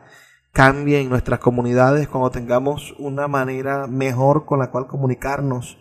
cambie 0.50 1.02
en 1.02 1.10
nuestras 1.10 1.40
comunidades 1.40 2.08
cuando 2.08 2.30
tengamos 2.30 2.94
una 2.98 3.28
manera 3.28 3.86
mejor 3.86 4.46
con 4.46 4.60
la 4.60 4.70
cual 4.70 4.86
comunicarnos, 4.86 5.76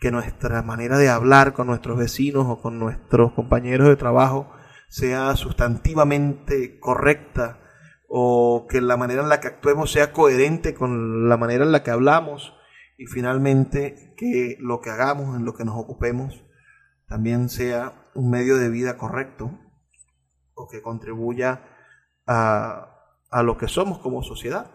que 0.00 0.10
nuestra 0.10 0.62
manera 0.62 0.96
de 0.96 1.10
hablar 1.10 1.52
con 1.52 1.66
nuestros 1.66 1.98
vecinos 1.98 2.46
o 2.48 2.62
con 2.62 2.78
nuestros 2.78 3.32
compañeros 3.32 3.88
de 3.88 3.96
trabajo 3.96 4.50
sea 4.92 5.34
sustantivamente 5.36 6.78
correcta 6.78 7.62
o 8.08 8.66
que 8.68 8.82
la 8.82 8.98
manera 8.98 9.22
en 9.22 9.30
la 9.30 9.40
que 9.40 9.48
actuemos 9.48 9.90
sea 9.90 10.12
coherente 10.12 10.74
con 10.74 11.30
la 11.30 11.38
manera 11.38 11.64
en 11.64 11.72
la 11.72 11.82
que 11.82 11.90
hablamos 11.90 12.52
y 12.98 13.06
finalmente 13.06 14.14
que 14.18 14.58
lo 14.60 14.82
que 14.82 14.90
hagamos, 14.90 15.34
en 15.34 15.46
lo 15.46 15.54
que 15.54 15.64
nos 15.64 15.78
ocupemos, 15.78 16.44
también 17.08 17.48
sea 17.48 18.10
un 18.14 18.28
medio 18.28 18.58
de 18.58 18.68
vida 18.68 18.98
correcto 18.98 19.58
o 20.52 20.68
que 20.68 20.82
contribuya 20.82 21.64
a, 22.26 23.16
a 23.30 23.42
lo 23.42 23.56
que 23.56 23.68
somos 23.68 23.98
como 24.00 24.22
sociedad. 24.22 24.70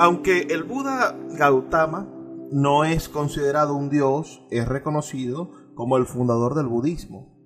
Aunque 0.00 0.46
el 0.50 0.62
Buda 0.62 1.18
Gautama 1.30 2.06
no 2.52 2.84
es 2.84 3.08
considerado 3.08 3.74
un 3.74 3.90
dios, 3.90 4.46
es 4.48 4.68
reconocido 4.68 5.50
como 5.74 5.96
el 5.96 6.06
fundador 6.06 6.54
del 6.54 6.68
budismo. 6.68 7.36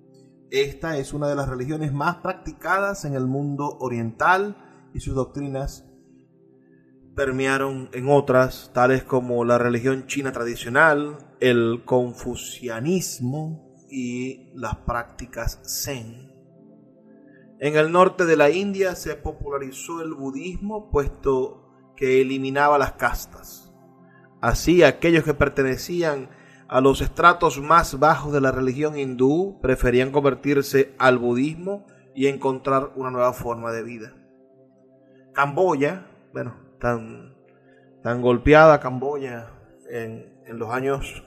Esta 0.51 0.99
es 0.99 1.13
una 1.13 1.27
de 1.27 1.35
las 1.35 1.49
religiones 1.49 1.91
más 1.93 2.17
practicadas 2.17 3.05
en 3.05 3.15
el 3.15 3.25
mundo 3.25 3.75
oriental 3.79 4.55
y 4.93 4.99
sus 4.99 5.15
doctrinas 5.15 5.89
permearon 7.15 7.89
en 7.91 8.07
otras, 8.07 8.69
tales 8.71 9.03
como 9.03 9.43
la 9.45 9.57
religión 9.57 10.05
china 10.05 10.31
tradicional, 10.31 11.17
el 11.39 11.81
confucianismo 11.85 13.73
y 13.89 14.51
las 14.53 14.75
prácticas 14.75 15.59
zen. 15.65 16.31
En 17.59 17.77
el 17.77 17.91
norte 17.91 18.25
de 18.25 18.37
la 18.37 18.51
India 18.51 18.93
se 18.93 19.15
popularizó 19.15 20.03
el 20.03 20.13
budismo 20.13 20.91
puesto 20.91 21.62
que 21.95 22.21
eliminaba 22.21 22.77
las 22.77 22.93
castas. 22.93 23.73
Así 24.41 24.83
aquellos 24.83 25.23
que 25.23 25.33
pertenecían 25.33 26.29
a 26.67 26.81
los 26.81 27.01
estratos 27.01 27.61
más 27.61 27.99
bajos 27.99 28.33
de 28.33 28.41
la 28.41 28.51
religión 28.51 28.97
hindú 28.97 29.59
preferían 29.61 30.11
convertirse 30.11 30.95
al 30.97 31.17
budismo 31.17 31.85
y 32.15 32.27
encontrar 32.27 32.91
una 32.95 33.11
nueva 33.11 33.33
forma 33.33 33.71
de 33.71 33.83
vida. 33.83 34.13
Camboya, 35.33 36.07
bueno, 36.33 36.55
tan, 36.79 37.35
tan 38.01 38.21
golpeada 38.21 38.79
Camboya 38.79 39.51
en, 39.89 40.31
los 40.47 40.69
años 40.71 41.23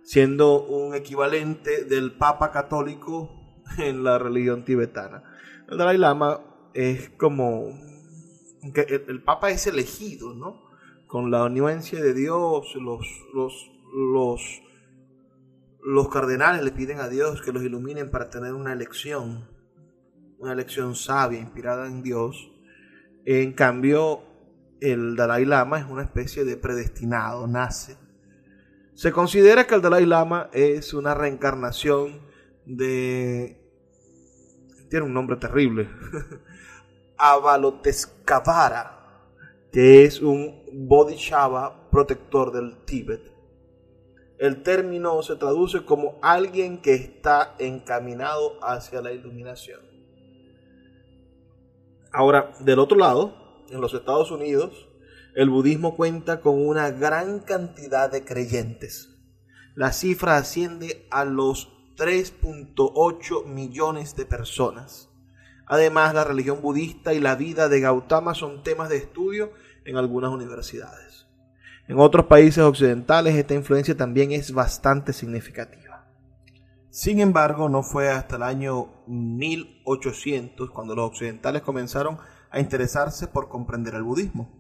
siendo 0.05 0.63
un 0.63 0.95
equivalente 0.95 1.85
del 1.85 2.13
Papa 2.13 2.53
católico 2.53 3.40
en 3.79 4.05
la 4.05 4.19
religión 4.19 4.65
tibetana. 4.65 5.23
El 5.69 5.79
Dalai 5.79 5.99
Lama 5.99 6.41
es 6.75 7.11
como 7.11 7.79
el, 8.63 9.23
Papa 9.23 9.51
es 9.51 9.67
elegido, 9.67 10.35
¿no? 10.35 10.69
Con 11.07 11.31
la 11.31 11.45
anuencia 11.45 12.01
de 12.03 12.15
Dios, 12.15 12.75
los, 12.77 13.07
los, 13.35 13.71
los 13.95 14.63
los 15.83 16.09
cardenales 16.09 16.63
le 16.63 16.73
piden 16.73 17.01
a 17.01 17.09
Dios 17.09 17.43
que 17.43 17.53
los 17.53 17.63
iluminen 17.63 18.11
para 18.11 18.31
tener 18.31 18.53
una 18.53 18.73
elección, 18.73 19.49
una 20.39 20.53
elección 20.53 20.95
sabia, 20.95 21.41
inspirada 21.41 21.87
en 21.87 22.03
Dios. 22.03 22.51
En 23.25 23.53
cambio, 23.53 24.23
el 24.81 25.17
Dalai 25.17 25.45
Lama 25.45 25.79
es 25.79 25.87
una 25.87 26.03
especie 26.03 26.45
de 26.45 26.57
predestinado, 26.57 27.47
nace. 27.47 27.97
Se 28.95 29.13
considera 29.13 29.67
que 29.67 29.75
el 29.75 29.83
Dalai 29.83 30.05
Lama 30.05 30.51
es 30.53 30.93
una 30.95 31.15
reencarnación 31.15 32.21
de... 32.67 33.60
Tiene 34.91 35.07
un 35.07 35.15
nombre 35.15 35.37
terrible. 35.37 35.89
Avalokiteshvara, 37.17 38.99
que 39.73 40.05
es 40.05 40.21
un 40.21 40.63
Bodhisattva 40.73 41.89
protector 41.91 42.53
del 42.53 42.85
Tíbet 42.85 43.41
el 44.41 44.63
término 44.63 45.23
se 45.23 45.37
traduce 45.37 45.85
como 45.85 46.19
alguien 46.23 46.81
que 46.81 46.95
está 46.95 47.57
encaminado 47.59 48.59
hacia 48.63 49.03
la 49.03 49.13
iluminación. 49.13 49.81
Ahora, 52.11 52.55
del 52.61 52.79
otro 52.79 52.97
lado, 52.97 53.35
en 53.69 53.83
los 53.83 53.93
Estados 53.93 54.31
Unidos, 54.31 54.89
el 55.35 55.51
budismo 55.51 55.95
cuenta 55.95 56.41
con 56.41 56.67
una 56.67 56.91
gran 56.91 57.41
cantidad 57.41 58.11
de 58.11 58.25
creyentes. 58.25 59.15
La 59.75 59.93
cifra 59.93 60.39
asciende 60.39 61.07
a 61.11 61.27
los 61.27 61.71
3.8 62.01 63.45
millones 63.45 64.17
de 64.17 64.25
personas. 64.25 65.11
Además, 65.67 66.15
la 66.15 66.25
religión 66.25 66.63
budista 66.63 67.13
y 67.13 67.21
la 67.21 67.35
vida 67.35 67.69
de 67.69 67.81
Gautama 67.81 68.35
son 68.35 68.63
temas 68.63 68.89
de 68.89 68.97
estudio 68.97 69.53
en 69.85 69.99
algunas 69.99 70.31
universidades. 70.31 71.27
En 71.89 71.99
otros 71.99 72.25
países 72.25 72.65
occidentales 72.65 73.35
esta 73.35 73.53
influencia 73.53 73.95
también 73.95 74.33
es 74.33 74.55
bastante 74.55 75.13
significativa. 75.13 76.07
Sin 76.89 77.21
embargo, 77.21 77.69
no 77.69 77.83
fue 77.83 78.09
hasta 78.09 78.37
el 78.37 78.45
año 78.45 79.05
1800 79.07 80.71
cuando 80.71 80.97
los 80.97 81.11
occidentales 81.11 81.61
comenzaron 81.61 82.17
a 82.51 82.61
interesarse 82.61 83.27
por 83.27 83.51
comprender 83.51 83.95
el 83.95 84.05
budismo. 84.05 84.51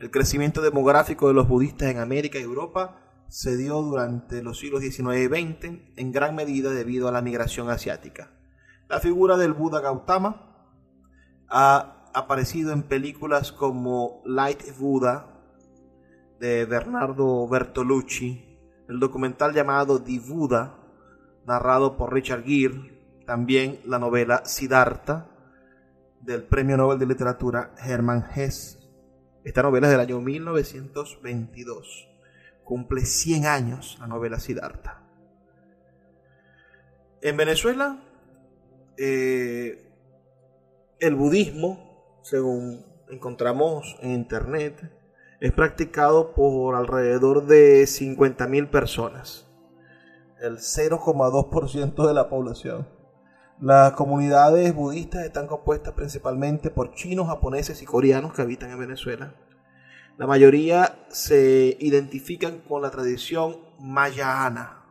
El 0.00 0.10
crecimiento 0.10 0.62
demográfico 0.62 1.28
de 1.28 1.34
los 1.34 1.46
budistas 1.46 1.90
en 1.90 1.98
América 1.98 2.40
y 2.40 2.42
Europa 2.42 3.07
se 3.28 3.56
dio 3.56 3.80
durante 3.82 4.42
los 4.42 4.58
siglos 4.58 4.80
XIX 4.80 5.16
y 5.16 5.26
XX 5.26 5.80
en 5.96 6.12
gran 6.12 6.34
medida 6.34 6.70
debido 6.70 7.08
a 7.08 7.12
la 7.12 7.22
migración 7.22 7.70
asiática. 7.70 8.30
La 8.88 9.00
figura 9.00 9.36
del 9.36 9.52
Buda 9.52 9.80
Gautama 9.80 10.66
ha 11.48 12.10
aparecido 12.14 12.72
en 12.72 12.82
películas 12.82 13.52
como 13.52 14.22
Light 14.24 14.62
Buddha 14.78 15.26
de 16.40 16.64
Bernardo 16.64 17.46
Bertolucci, 17.48 18.58
el 18.88 18.98
documental 18.98 19.52
llamado 19.52 19.98
Di 19.98 20.18
Buddha, 20.18 20.76
narrado 21.46 21.96
por 21.96 22.12
Richard 22.12 22.44
Gere, 22.44 23.22
también 23.26 23.80
la 23.84 23.98
novela 23.98 24.42
Siddhartha 24.46 25.28
del 26.22 26.44
Premio 26.44 26.76
Nobel 26.76 26.98
de 26.98 27.06
Literatura 27.06 27.74
Hermann 27.78 28.24
Hesse. 28.34 28.78
Esta 29.44 29.62
novela 29.62 29.86
es 29.86 29.92
del 29.92 30.00
año 30.00 30.20
1922. 30.20 32.08
Cumple 32.68 33.06
100 33.06 33.46
años 33.46 33.96
la 33.98 34.06
novela 34.06 34.38
Siddhartha. 34.38 35.02
En 37.22 37.34
Venezuela, 37.38 37.98
eh, 38.98 39.90
el 41.00 41.14
budismo, 41.14 42.20
según 42.20 42.84
encontramos 43.08 43.96
en 44.02 44.10
internet, 44.10 44.92
es 45.40 45.50
practicado 45.52 46.34
por 46.34 46.74
alrededor 46.74 47.46
de 47.46 47.84
50.000 47.84 48.68
personas, 48.68 49.46
el 50.38 50.58
0,2% 50.58 52.06
de 52.06 52.12
la 52.12 52.28
población. 52.28 52.86
Las 53.62 53.92
comunidades 53.92 54.74
budistas 54.74 55.24
están 55.24 55.46
compuestas 55.46 55.94
principalmente 55.94 56.68
por 56.68 56.92
chinos, 56.92 57.28
japoneses 57.28 57.80
y 57.80 57.86
coreanos 57.86 58.34
que 58.34 58.42
habitan 58.42 58.70
en 58.72 58.78
Venezuela. 58.78 59.32
La 60.18 60.26
mayoría 60.26 61.06
se 61.10 61.76
identifican 61.78 62.58
con 62.58 62.82
la 62.82 62.90
tradición 62.90 63.56
mayana, 63.78 64.84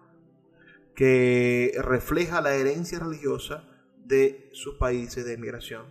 que 0.96 1.74
refleja 1.84 2.40
la 2.40 2.56
herencia 2.56 2.98
religiosa 3.00 3.66
de 4.06 4.50
sus 4.54 4.76
países 4.76 5.26
de 5.26 5.34
emigración. 5.34 5.84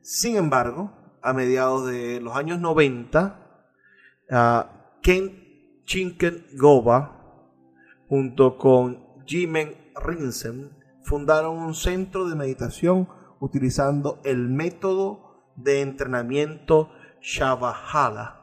Sin 0.00 0.36
embargo, 0.36 0.90
a 1.20 1.34
mediados 1.34 1.86
de 1.86 2.18
los 2.22 2.34
años 2.34 2.58
90, 2.60 3.66
Ken 5.02 5.82
Chinken 5.84 6.46
Goba, 6.56 7.44
junto 8.08 8.56
con 8.56 9.22
Jimen 9.26 9.92
Rinsen, 10.02 10.70
fundaron 11.04 11.58
un 11.58 11.74
centro 11.74 12.26
de 12.26 12.36
meditación 12.36 13.06
utilizando 13.38 14.18
el 14.24 14.48
método 14.48 15.52
de 15.56 15.82
entrenamiento 15.82 16.90
Shavahala. 17.20 18.40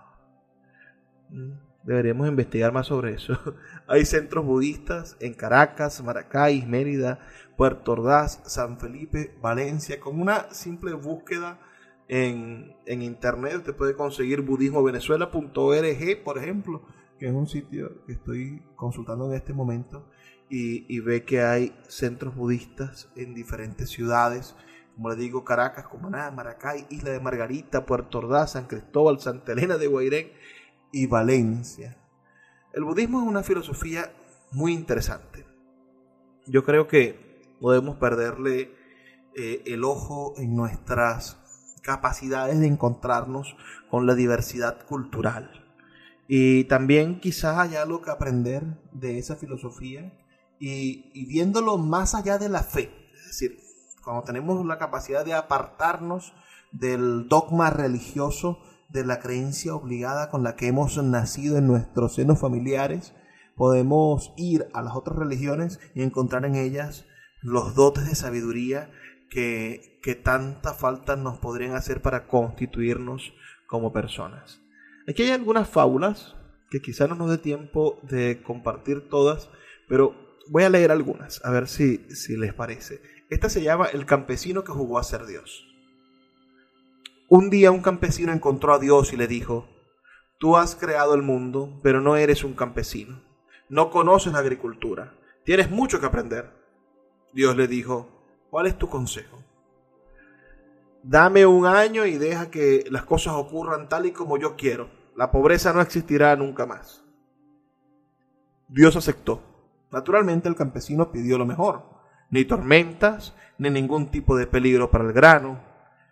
Deberíamos 1.83 2.27
investigar 2.27 2.71
más 2.73 2.87
sobre 2.87 3.13
eso. 3.13 3.37
Hay 3.87 4.05
centros 4.05 4.45
budistas 4.45 5.15
en 5.19 5.33
Caracas, 5.33 6.03
Maracay, 6.03 6.65
Mérida, 6.65 7.19
Puerto 7.55 7.93
Ordaz, 7.93 8.41
San 8.45 8.79
Felipe, 8.79 9.37
Valencia. 9.41 9.99
Con 9.99 10.19
una 10.19 10.53
simple 10.53 10.93
búsqueda 10.93 11.59
en, 12.07 12.75
internet 12.85 13.55
usted 13.57 13.75
puede 13.75 13.95
conseguir 13.95 14.41
budismovenezuela.org, 14.41 16.23
por 16.23 16.37
ejemplo, 16.37 16.83
que 17.19 17.27
es 17.27 17.33
un 17.33 17.47
sitio 17.47 18.05
que 18.05 18.13
estoy 18.13 18.61
consultando 18.75 19.29
en 19.29 19.37
este 19.37 19.53
momento, 19.53 20.09
y, 20.49 20.99
ve 21.01 21.23
que 21.23 21.41
hay 21.41 21.77
centros 21.89 22.33
budistas 22.35 23.09
en 23.17 23.33
diferentes 23.33 23.89
ciudades, 23.89 24.55
como 24.97 25.11
le 25.11 25.15
digo, 25.15 25.45
Caracas, 25.45 25.85
Cumaná, 25.85 26.31
Maracay, 26.31 26.87
Isla 26.89 27.11
de 27.11 27.19
Margarita, 27.19 27.85
Puerto 27.85 28.17
Ordaz, 28.17 28.53
San 28.53 28.65
Cristóbal, 28.65 29.19
Santa 29.19 29.51
Elena 29.51 29.77
de 29.77 29.85
Guairén 29.85 30.31
y 30.91 31.05
Valencia. 31.05 31.95
El 32.73 32.83
budismo 32.83 33.21
es 33.21 33.27
una 33.27 33.43
filosofía 33.43 34.11
muy 34.51 34.73
interesante. 34.73 35.45
Yo 36.47 36.63
creo 36.63 36.87
que 36.87 37.43
podemos 37.61 37.97
perderle 37.97 38.73
eh, 39.35 39.61
el 39.67 39.83
ojo 39.83 40.33
en 40.37 40.55
nuestras 40.55 41.37
capacidades 41.83 42.59
de 42.59 42.65
encontrarnos 42.65 43.55
con 43.91 44.07
la 44.07 44.15
diversidad 44.15 44.83
cultural. 44.87 45.51
Y 46.27 46.63
también 46.63 47.19
quizás 47.19 47.59
haya 47.59 47.83
algo 47.83 48.01
que 48.01 48.09
aprender 48.09 48.63
de 48.93 49.19
esa 49.19 49.35
filosofía 49.35 50.11
y, 50.59 51.11
y, 51.13 51.27
viéndolo 51.27 51.77
más 51.77 52.15
allá 52.15 52.39
de 52.39 52.49
la 52.49 52.63
fe. 52.63 52.91
Es 53.13 53.27
decir, 53.27 53.66
cuando 54.07 54.23
tenemos 54.23 54.65
la 54.65 54.77
capacidad 54.77 55.25
de 55.25 55.33
apartarnos 55.33 56.31
del 56.71 57.27
dogma 57.27 57.71
religioso 57.71 58.57
de 58.87 59.03
la 59.03 59.19
creencia 59.19 59.75
obligada 59.75 60.29
con 60.29 60.43
la 60.43 60.55
que 60.55 60.67
hemos 60.67 60.95
nacido 61.03 61.57
en 61.57 61.67
nuestros 61.67 62.15
senos 62.15 62.39
familiares, 62.39 63.13
podemos 63.57 64.31
ir 64.37 64.69
a 64.73 64.81
las 64.81 64.95
otras 64.95 65.17
religiones 65.17 65.81
y 65.93 66.03
encontrar 66.03 66.45
en 66.45 66.55
ellas 66.55 67.05
los 67.41 67.75
dotes 67.75 68.07
de 68.07 68.15
sabiduría 68.15 68.89
que, 69.29 69.99
que 70.01 70.15
tanta 70.15 70.73
falta 70.73 71.17
nos 71.17 71.37
podrían 71.39 71.75
hacer 71.75 72.01
para 72.01 72.27
constituirnos 72.27 73.33
como 73.67 73.91
personas. 73.91 74.61
Aquí 75.05 75.23
hay 75.23 75.31
algunas 75.31 75.67
fábulas 75.67 76.37
que 76.69 76.81
quizá 76.81 77.07
no 77.07 77.15
nos 77.15 77.29
dé 77.29 77.39
tiempo 77.39 77.99
de 78.03 78.41
compartir 78.41 79.09
todas, 79.09 79.49
pero 79.89 80.15
voy 80.47 80.63
a 80.63 80.69
leer 80.69 80.91
algunas, 80.91 81.43
a 81.43 81.51
ver 81.51 81.67
si, 81.67 82.05
si 82.15 82.37
les 82.37 82.53
parece. 82.53 83.16
Esta 83.29 83.49
se 83.49 83.61
llama 83.61 83.87
El 83.87 84.05
campesino 84.05 84.63
que 84.63 84.71
jugó 84.71 84.99
a 84.99 85.03
ser 85.03 85.25
Dios. 85.25 85.67
Un 87.29 87.49
día 87.49 87.71
un 87.71 87.81
campesino 87.81 88.31
encontró 88.31 88.73
a 88.73 88.79
Dios 88.79 89.11
y 89.11 89.17
le 89.17 89.27
dijo, 89.27 89.67
Tú 90.39 90.55
has 90.55 90.75
creado 90.75 91.15
el 91.15 91.23
mundo, 91.23 91.79
pero 91.81 91.99
no 91.99 92.15
eres 92.15 92.43
un 92.43 92.53
campesino. 92.53 93.21
No 93.69 93.89
conoces 93.89 94.33
la 94.33 94.39
agricultura. 94.39 95.15
Tienes 95.43 95.71
mucho 95.71 95.99
que 95.99 96.05
aprender. 96.05 96.51
Dios 97.33 97.57
le 97.57 97.67
dijo, 97.67 98.07
¿cuál 98.49 98.67
es 98.67 98.77
tu 98.77 98.87
consejo? 98.87 99.43
Dame 101.03 101.45
un 101.45 101.65
año 101.65 102.05
y 102.05 102.17
deja 102.17 102.51
que 102.51 102.85
las 102.91 103.03
cosas 103.03 103.33
ocurran 103.33 103.89
tal 103.89 104.05
y 104.05 104.11
como 104.11 104.37
yo 104.37 104.55
quiero. 104.55 104.89
La 105.15 105.31
pobreza 105.31 105.73
no 105.73 105.81
existirá 105.81 106.35
nunca 106.35 106.65
más. 106.65 107.03
Dios 108.67 108.95
aceptó. 108.95 109.41
Naturalmente 109.91 110.47
el 110.47 110.55
campesino 110.55 111.11
pidió 111.11 111.37
lo 111.37 111.45
mejor. 111.45 111.96
Ni 112.29 112.45
tormentas, 112.45 113.35
ni 113.57 113.69
ningún 113.69 114.11
tipo 114.11 114.35
de 114.35 114.47
peligro 114.47 114.91
para 114.91 115.05
el 115.05 115.13
grano, 115.13 115.61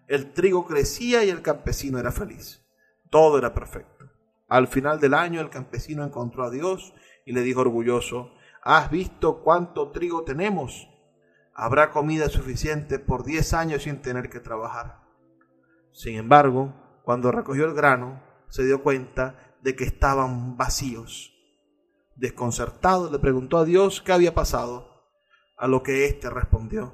el 0.07 0.33
trigo 0.33 0.65
crecía 0.65 1.23
y 1.23 1.29
el 1.29 1.41
campesino 1.41 1.99
era 1.99 2.11
feliz. 2.11 2.63
Todo 3.09 3.37
era 3.37 3.53
perfecto. 3.53 4.05
Al 4.47 4.67
final 4.67 4.99
del 4.99 5.13
año 5.13 5.41
el 5.41 5.49
campesino 5.49 6.03
encontró 6.03 6.43
a 6.43 6.51
Dios 6.51 6.93
y 7.25 7.33
le 7.33 7.41
dijo 7.41 7.61
orgulloso, 7.61 8.31
¿has 8.61 8.91
visto 8.91 9.41
cuánto 9.43 9.91
trigo 9.91 10.23
tenemos? 10.23 10.87
Habrá 11.53 11.89
comida 11.89 12.29
suficiente 12.29 12.99
por 12.99 13.23
diez 13.23 13.53
años 13.53 13.83
sin 13.83 14.01
tener 14.01 14.29
que 14.29 14.39
trabajar. 14.39 15.01
Sin 15.91 16.17
embargo, 16.17 16.73
cuando 17.03 17.31
recogió 17.31 17.65
el 17.65 17.73
grano, 17.73 18.21
se 18.49 18.63
dio 18.65 18.83
cuenta 18.83 19.55
de 19.61 19.75
que 19.75 19.85
estaban 19.85 20.57
vacíos. 20.57 21.33
Desconcertado 22.15 23.11
le 23.11 23.19
preguntó 23.19 23.57
a 23.57 23.65
Dios 23.65 24.01
qué 24.01 24.11
había 24.11 24.35
pasado, 24.35 24.94
a 25.57 25.67
lo 25.67 25.83
que 25.83 26.05
éste 26.05 26.29
respondió, 26.29 26.93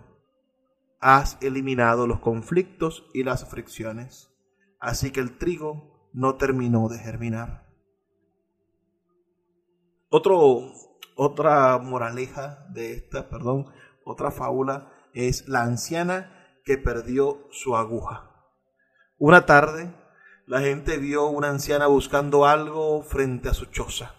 has 1.00 1.38
eliminado 1.42 2.08
los 2.08 2.20
conflictos 2.20 3.06
y 3.14 3.24
las 3.24 3.50
fricciones. 3.50 4.32
Así 4.80 5.12
que 5.12 5.20
el 5.20 5.38
trigo 5.38 6.10
no 6.14 6.36
terminó 6.36 6.90
de 6.90 7.00
germinar. 7.00 7.68
Otro, 10.10 10.74
otra 11.16 11.78
moraleja 11.80 12.66
de 12.70 12.94
esta, 12.94 13.30
perdón, 13.30 13.68
otra 14.04 14.32
fábula 14.32 14.92
es 15.14 15.48
la 15.48 15.64
anciana 15.64 16.60
que 16.66 16.78
perdió 16.78 17.48
su 17.52 17.76
aguja. 17.76 18.32
Una 19.18 19.46
tarde, 19.46 19.94
la 20.46 20.62
gente 20.62 20.98
vio 20.98 21.28
una 21.28 21.50
anciana 21.50 21.88
buscando 21.88 22.46
algo 22.46 23.04
frente 23.04 23.50
a 23.50 23.54
su 23.54 23.66
choza. 23.66 24.16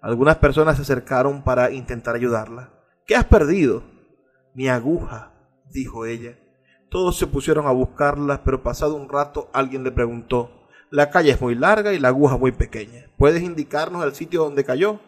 Algunas 0.00 0.36
personas 0.36 0.76
se 0.76 0.82
acercaron 0.82 1.42
para 1.42 1.70
intentar 1.70 2.14
ayudarla. 2.14 2.83
¿Qué 3.06 3.14
has 3.16 3.26
perdido? 3.26 3.82
Mi 4.54 4.68
aguja, 4.68 5.32
dijo 5.70 6.06
ella. 6.06 6.38
Todos 6.88 7.18
se 7.18 7.26
pusieron 7.26 7.66
a 7.66 7.70
buscarla, 7.70 8.42
pero 8.44 8.62
pasado 8.62 8.94
un 8.94 9.10
rato 9.10 9.50
alguien 9.52 9.84
le 9.84 9.92
preguntó, 9.92 10.68
la 10.90 11.10
calle 11.10 11.32
es 11.32 11.40
muy 11.40 11.54
larga 11.54 11.92
y 11.92 11.98
la 11.98 12.08
aguja 12.08 12.38
muy 12.38 12.52
pequeña. 12.52 13.10
¿Puedes 13.18 13.42
indicarnos 13.42 14.04
el 14.04 14.14
sitio 14.14 14.44
donde 14.44 14.64
cayó? 14.64 15.00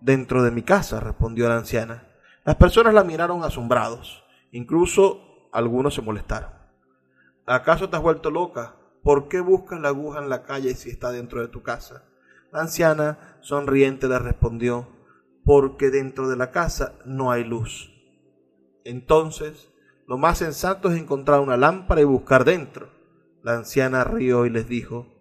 Dentro 0.00 0.44
de 0.44 0.52
mi 0.52 0.62
casa, 0.62 1.00
respondió 1.00 1.48
la 1.48 1.56
anciana. 1.56 2.06
Las 2.44 2.54
personas 2.54 2.94
la 2.94 3.02
miraron 3.02 3.42
asombrados. 3.42 4.22
Incluso 4.52 5.48
algunos 5.50 5.94
se 5.94 6.02
molestaron. 6.02 6.50
¿Acaso 7.46 7.88
te 7.88 7.96
has 7.96 8.02
vuelto 8.02 8.30
loca? 8.30 8.76
¿Por 9.02 9.26
qué 9.28 9.40
buscas 9.40 9.80
la 9.80 9.88
aguja 9.88 10.20
en 10.20 10.28
la 10.28 10.44
calle 10.44 10.74
si 10.74 10.90
está 10.90 11.10
dentro 11.10 11.40
de 11.40 11.48
tu 11.48 11.62
casa? 11.62 12.04
La 12.52 12.60
anciana, 12.60 13.38
sonriente, 13.40 14.06
le 14.06 14.20
respondió, 14.20 14.93
porque 15.44 15.90
dentro 15.90 16.28
de 16.28 16.36
la 16.36 16.50
casa 16.50 16.98
no 17.04 17.30
hay 17.30 17.44
luz. 17.44 17.90
Entonces 18.84 19.70
lo 20.06 20.18
más 20.18 20.38
sensato 20.38 20.90
es 20.90 21.00
encontrar 21.00 21.40
una 21.40 21.56
lámpara 21.56 22.00
y 22.00 22.04
buscar 22.04 22.44
dentro. 22.44 22.90
La 23.42 23.56
anciana 23.56 24.04
rió 24.04 24.46
y 24.46 24.50
les 24.50 24.68
dijo, 24.68 25.14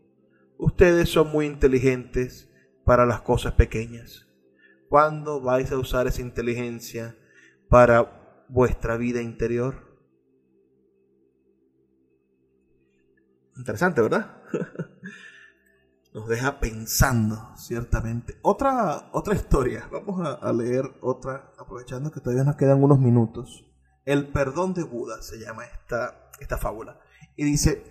Ustedes 0.57 1.09
son 1.09 1.30
muy 1.30 1.45
inteligentes 1.45 2.49
para 2.86 3.05
las 3.05 3.21
cosas 3.21 3.53
pequeñas. 3.53 4.28
¿Cuándo 4.89 5.41
vais 5.41 5.71
a 5.71 5.78
usar 5.78 6.07
esa 6.07 6.21
inteligencia 6.21 7.17
para 7.69 8.45
vuestra 8.49 8.97
vida 8.97 9.21
interior? 9.21 9.76
Interesante, 13.57 14.01
¿verdad? 14.01 14.41
Nos 16.14 16.28
deja 16.28 16.59
pensando, 16.59 17.51
ciertamente. 17.57 18.38
Otra, 18.43 19.09
otra 19.14 19.34
historia. 19.34 19.89
Vamos 19.91 20.22
a, 20.41 20.53
leer 20.53 20.86
otra, 21.01 21.51
aprovechando 21.57 22.11
que 22.11 22.20
todavía 22.20 22.43
nos 22.43 22.55
quedan 22.55 22.84
unos 22.84 22.99
minutos. 22.99 23.66
El 24.05 24.28
perdón 24.28 24.76
de 24.76 24.84
Buda 24.84 25.24
se 25.24 25.39
llama 25.39 25.66
esta, 25.66 26.30
esta 26.39 26.59
fábula. 26.59 26.99
Y 27.36 27.45
dice, 27.45 27.84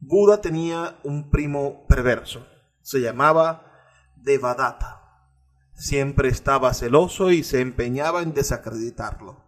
Buda 0.00 0.40
tenía 0.40 0.98
un 1.04 1.30
primo 1.30 1.86
perverso. 1.86 2.44
Se 2.82 3.00
llamaba 3.00 3.70
Devadatta. 4.16 5.28
Siempre 5.74 6.28
estaba 6.28 6.74
celoso 6.74 7.30
y 7.30 7.44
se 7.44 7.60
empeñaba 7.60 8.22
en 8.22 8.34
desacreditarlo. 8.34 9.44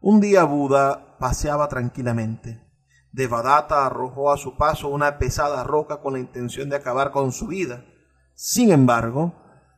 Un 0.00 0.20
día 0.20 0.44
Buda 0.44 1.18
paseaba 1.18 1.68
tranquilamente. 1.68 2.67
Devadatta 3.12 3.86
arrojó 3.86 4.32
a 4.32 4.36
su 4.36 4.56
paso 4.56 4.88
una 4.88 5.18
pesada 5.18 5.64
roca 5.64 6.00
con 6.00 6.12
la 6.14 6.18
intención 6.18 6.68
de 6.68 6.76
acabar 6.76 7.10
con 7.10 7.32
su 7.32 7.46
vida. 7.46 7.84
Sin 8.34 8.70
embargo, 8.70 9.34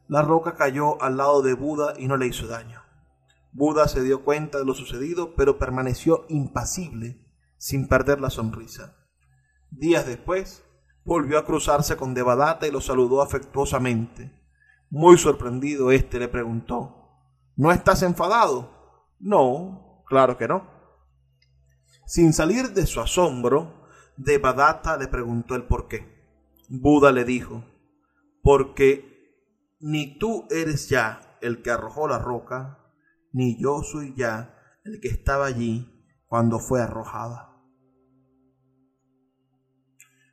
la 0.09 0.23
roca 0.23 0.57
cayó 0.57 1.01
al 1.03 1.17
lado 1.17 1.43
de 1.43 1.55
Buda 1.55 1.95
y 1.97 2.09
no 2.09 2.17
le 2.17 2.27
hizo 2.27 2.47
daño. 2.47 2.83
Buda 3.53 3.89
se 3.89 4.03
dio 4.03 4.25
cuenta 4.25 4.59
de 4.59 4.65
lo 4.65 4.75
sucedido, 4.75 5.35
pero 5.35 5.59
permaneció 5.59 6.25
impasible, 6.29 7.27
sin 7.57 7.89
perder 7.89 8.21
la 8.21 8.31
sonrisa. 8.31 8.97
Días 9.71 10.07
después, 10.07 10.65
volvió 11.05 11.39
a 11.39 11.45
cruzarse 11.45 11.97
con 11.97 12.15
Devadatta 12.15 12.67
y 12.67 12.71
lo 12.71 12.81
saludó 12.81 13.23
afectuosamente. 13.23 14.33
Muy 14.91 15.19
sorprendido, 15.19 15.91
éste 15.91 16.19
le 16.19 16.29
preguntó, 16.29 17.01
¿No 17.57 17.73
estás 17.73 18.03
enfadado? 18.03 18.71
No, 19.19 20.03
claro 20.07 20.39
que 20.39 20.49
no. 20.49 20.80
Sin 22.11 22.33
salir 22.33 22.73
de 22.73 22.87
su 22.87 23.01
asombro, 23.01 23.87
Devadatta 24.17 24.97
le 24.97 25.07
preguntó 25.07 25.55
el 25.55 25.69
por 25.69 25.87
qué. 25.87 26.09
Buda 26.69 27.13
le 27.13 27.25
dijo, 27.25 27.65
porque 28.43 29.39
ni 29.79 30.19
tú 30.19 30.49
eres 30.51 30.89
ya 30.89 31.39
el 31.41 31.63
que 31.63 31.71
arrojó 31.71 32.09
la 32.09 32.19
roca, 32.19 32.81
ni 33.31 33.63
yo 33.63 33.85
soy 33.85 34.13
ya 34.17 34.57
el 34.83 34.99
que 35.01 35.07
estaba 35.07 35.47
allí 35.47 36.05
cuando 36.27 36.59
fue 36.59 36.83
arrojada. 36.83 37.57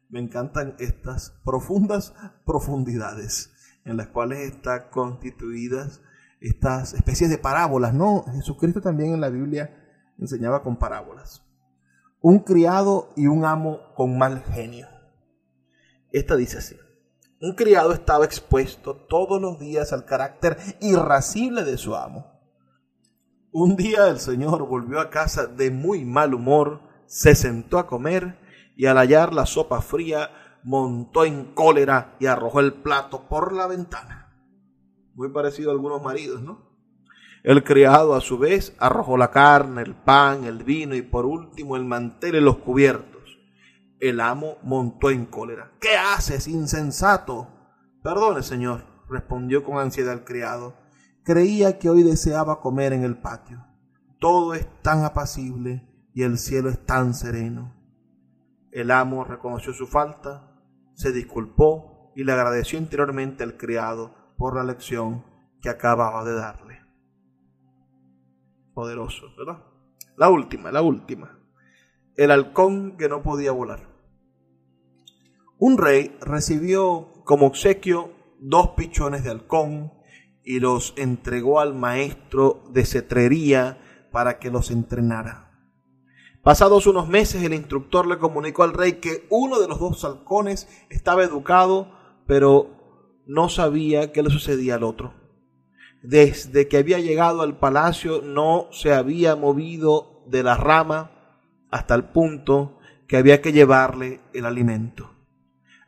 Me 0.10 0.20
encantan 0.20 0.76
estas 0.80 1.40
profundas 1.46 2.16
profundidades 2.44 3.54
en 3.86 3.98
las 3.98 4.08
cuales 4.08 4.40
están 4.40 4.90
constituidas 4.90 6.02
estas 6.40 6.96
especies 6.96 7.30
de 7.30 7.38
parábolas, 7.38 7.94
¿no? 7.94 8.24
Jesucristo 8.34 8.82
también 8.82 9.14
en 9.14 9.22
la 9.22 9.30
Biblia 9.30 9.78
enseñaba 10.18 10.64
con 10.64 10.80
parábolas. 10.80 11.47
Un 12.22 12.40
criado 12.40 13.10
y 13.16 13.28
un 13.28 13.46
amo 13.46 13.80
con 13.96 14.18
mal 14.18 14.44
genio. 14.44 14.88
Esta 16.12 16.36
dice 16.36 16.58
así. 16.58 16.76
Un 17.40 17.54
criado 17.54 17.94
estaba 17.94 18.26
expuesto 18.26 18.96
todos 18.96 19.42
los 19.42 19.60
días 19.60 19.94
al 19.94 20.06
carácter 20.06 20.58
irascible 20.82 21.64
de 21.64 21.78
su 21.78 21.96
amo 21.96 22.38
un 23.60 23.76
día 23.76 24.08
el 24.10 24.20
señor 24.20 24.68
volvió 24.68 25.00
a 25.00 25.10
casa 25.10 25.48
de 25.48 25.72
muy 25.72 26.06
mal 26.06 26.36
humor, 26.36 26.82
se 27.08 27.34
sentó 27.34 27.80
a 27.80 27.88
comer 27.88 28.38
y 28.76 28.86
al 28.86 28.98
hallar 28.98 29.34
la 29.34 29.48
sopa 29.48 29.82
fría 29.82 30.60
montó 30.64 31.26
en 31.26 31.56
cólera 31.56 32.16
y 32.20 32.28
arrojó 32.28 32.60
el 32.60 32.74
plato 32.74 33.28
por 33.28 33.54
la 33.54 33.66
ventana. 33.66 34.32
Muy 35.16 35.30
parecido 35.30 35.72
a 35.72 35.74
algunos 35.74 36.04
maridos, 36.04 36.44
¿no? 36.44 36.67
El 37.48 37.64
criado 37.64 38.14
a 38.14 38.20
su 38.20 38.38
vez 38.38 38.76
arrojó 38.78 39.16
la 39.16 39.32
carne, 39.32 39.82
el 39.82 39.96
pan, 39.96 40.44
el 40.44 40.66
vino 40.66 40.96
y 40.96 41.02
por 41.02 41.26
último 41.26 41.78
el 41.78 41.86
mantel 41.86 42.36
y 42.36 42.42
los 42.42 42.58
cubiertos. 42.58 43.40
El 44.02 44.20
amo 44.20 44.58
montó 44.64 45.12
en 45.12 45.26
cólera. 45.26 45.72
¿Qué 45.80 45.96
haces, 45.96 46.50
insensato? 46.50 47.48
Perdone, 48.04 48.44
señor, 48.44 48.84
respondió 49.10 49.64
con 49.64 49.78
ansiedad 49.78 50.12
el 50.12 50.26
criado 50.26 50.76
Creía 51.24 51.80
que 51.80 51.90
hoy 51.90 52.04
deseaba 52.04 52.60
comer 52.60 52.92
en 52.92 53.06
el 53.06 53.18
patio. 53.18 53.66
Todo 54.20 54.54
es 54.54 54.68
tan 54.82 55.06
apacible 55.06 55.88
y 56.14 56.24
el 56.24 56.40
cielo 56.40 56.68
es 56.68 56.86
tan 56.86 57.14
sereno. 57.14 57.74
El 58.72 58.92
amo 58.92 59.24
reconoció 59.24 59.72
su 59.72 59.88
falta, 59.88 60.52
se 60.96 61.14
disculpó 61.14 62.12
y 62.14 62.26
le 62.26 62.34
agradeció 62.34 62.78
interiormente 62.78 63.46
al 63.46 63.56
criado 63.56 64.34
por 64.38 64.54
la 64.54 64.66
lección 64.66 65.24
que 65.62 65.70
acababa 65.70 66.26
de 66.26 66.34
darle. 66.34 66.67
Poderoso, 68.78 69.34
¿verdad? 69.36 69.58
La 70.18 70.30
última, 70.30 70.72
la 70.72 70.84
última. 70.84 71.40
El 72.16 72.30
halcón 72.30 72.96
que 72.96 73.10
no 73.10 73.24
podía 73.24 73.52
volar. 73.52 73.90
Un 75.58 75.80
rey 75.80 76.16
recibió 76.22 77.12
como 77.26 77.48
obsequio 77.48 78.12
dos 78.38 78.74
pichones 78.78 79.24
de 79.24 79.32
halcón 79.32 79.94
y 80.44 80.60
los 80.60 80.94
entregó 80.96 81.60
al 81.60 81.74
maestro 81.74 82.66
de 82.70 82.86
cetrería 82.86 83.80
para 84.12 84.38
que 84.38 84.52
los 84.52 84.70
entrenara. 84.70 85.60
Pasados 86.44 86.86
unos 86.86 87.08
meses 87.08 87.42
el 87.42 87.56
instructor 87.56 88.06
le 88.06 88.20
comunicó 88.20 88.62
al 88.62 88.74
rey 88.74 89.00
que 89.00 89.26
uno 89.32 89.60
de 89.60 89.68
los 89.68 89.80
dos 89.80 90.06
halcones 90.06 90.70
estaba 90.92 91.24
educado, 91.24 91.92
pero 92.28 93.24
no 93.26 93.50
sabía 93.50 94.12
qué 94.12 94.22
le 94.22 94.30
sucedía 94.30 94.76
al 94.76 94.84
otro. 94.84 95.27
Desde 96.02 96.68
que 96.68 96.78
había 96.78 97.00
llegado 97.00 97.42
al 97.42 97.58
palacio 97.58 98.22
no 98.22 98.68
se 98.72 98.94
había 98.94 99.36
movido 99.36 100.24
de 100.28 100.44
la 100.44 100.56
rama 100.56 101.12
hasta 101.72 101.96
el 101.96 102.06
punto 102.06 102.80
que 103.08 103.18
había 103.18 103.42
que 103.42 103.52
llevarle 103.52 104.22
el 104.34 104.46
alimento. 104.46 105.12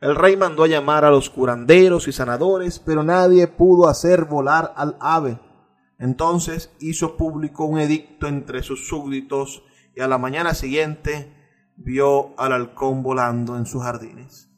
El 0.00 0.16
rey 0.16 0.36
mandó 0.36 0.64
a 0.64 0.68
llamar 0.68 1.04
a 1.04 1.10
los 1.10 1.28
curanderos 1.28 2.08
y 2.08 2.12
sanadores, 2.12 2.78
pero 2.78 3.02
nadie 3.02 3.46
pudo 3.46 3.88
hacer 3.88 4.24
volar 4.24 4.72
al 4.76 4.96
ave. 4.98 5.38
Entonces 5.98 6.74
hizo 6.80 7.18
público 7.18 7.66
un 7.66 7.78
edicto 7.78 8.26
entre 8.26 8.62
sus 8.62 8.88
súbditos 8.88 9.62
y 9.94 10.00
a 10.00 10.08
la 10.08 10.16
mañana 10.16 10.54
siguiente 10.54 11.36
vio 11.76 12.38
al 12.38 12.52
halcón 12.52 13.02
volando 13.02 13.56
en 13.56 13.66
sus 13.66 13.82
jardines. 13.82 14.48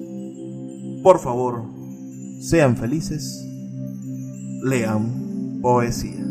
Por 1.03 1.19
favor, 1.19 1.65
sean 2.41 2.75
felices, 2.75 3.45
lean 4.63 5.61
poesía. 5.61 6.28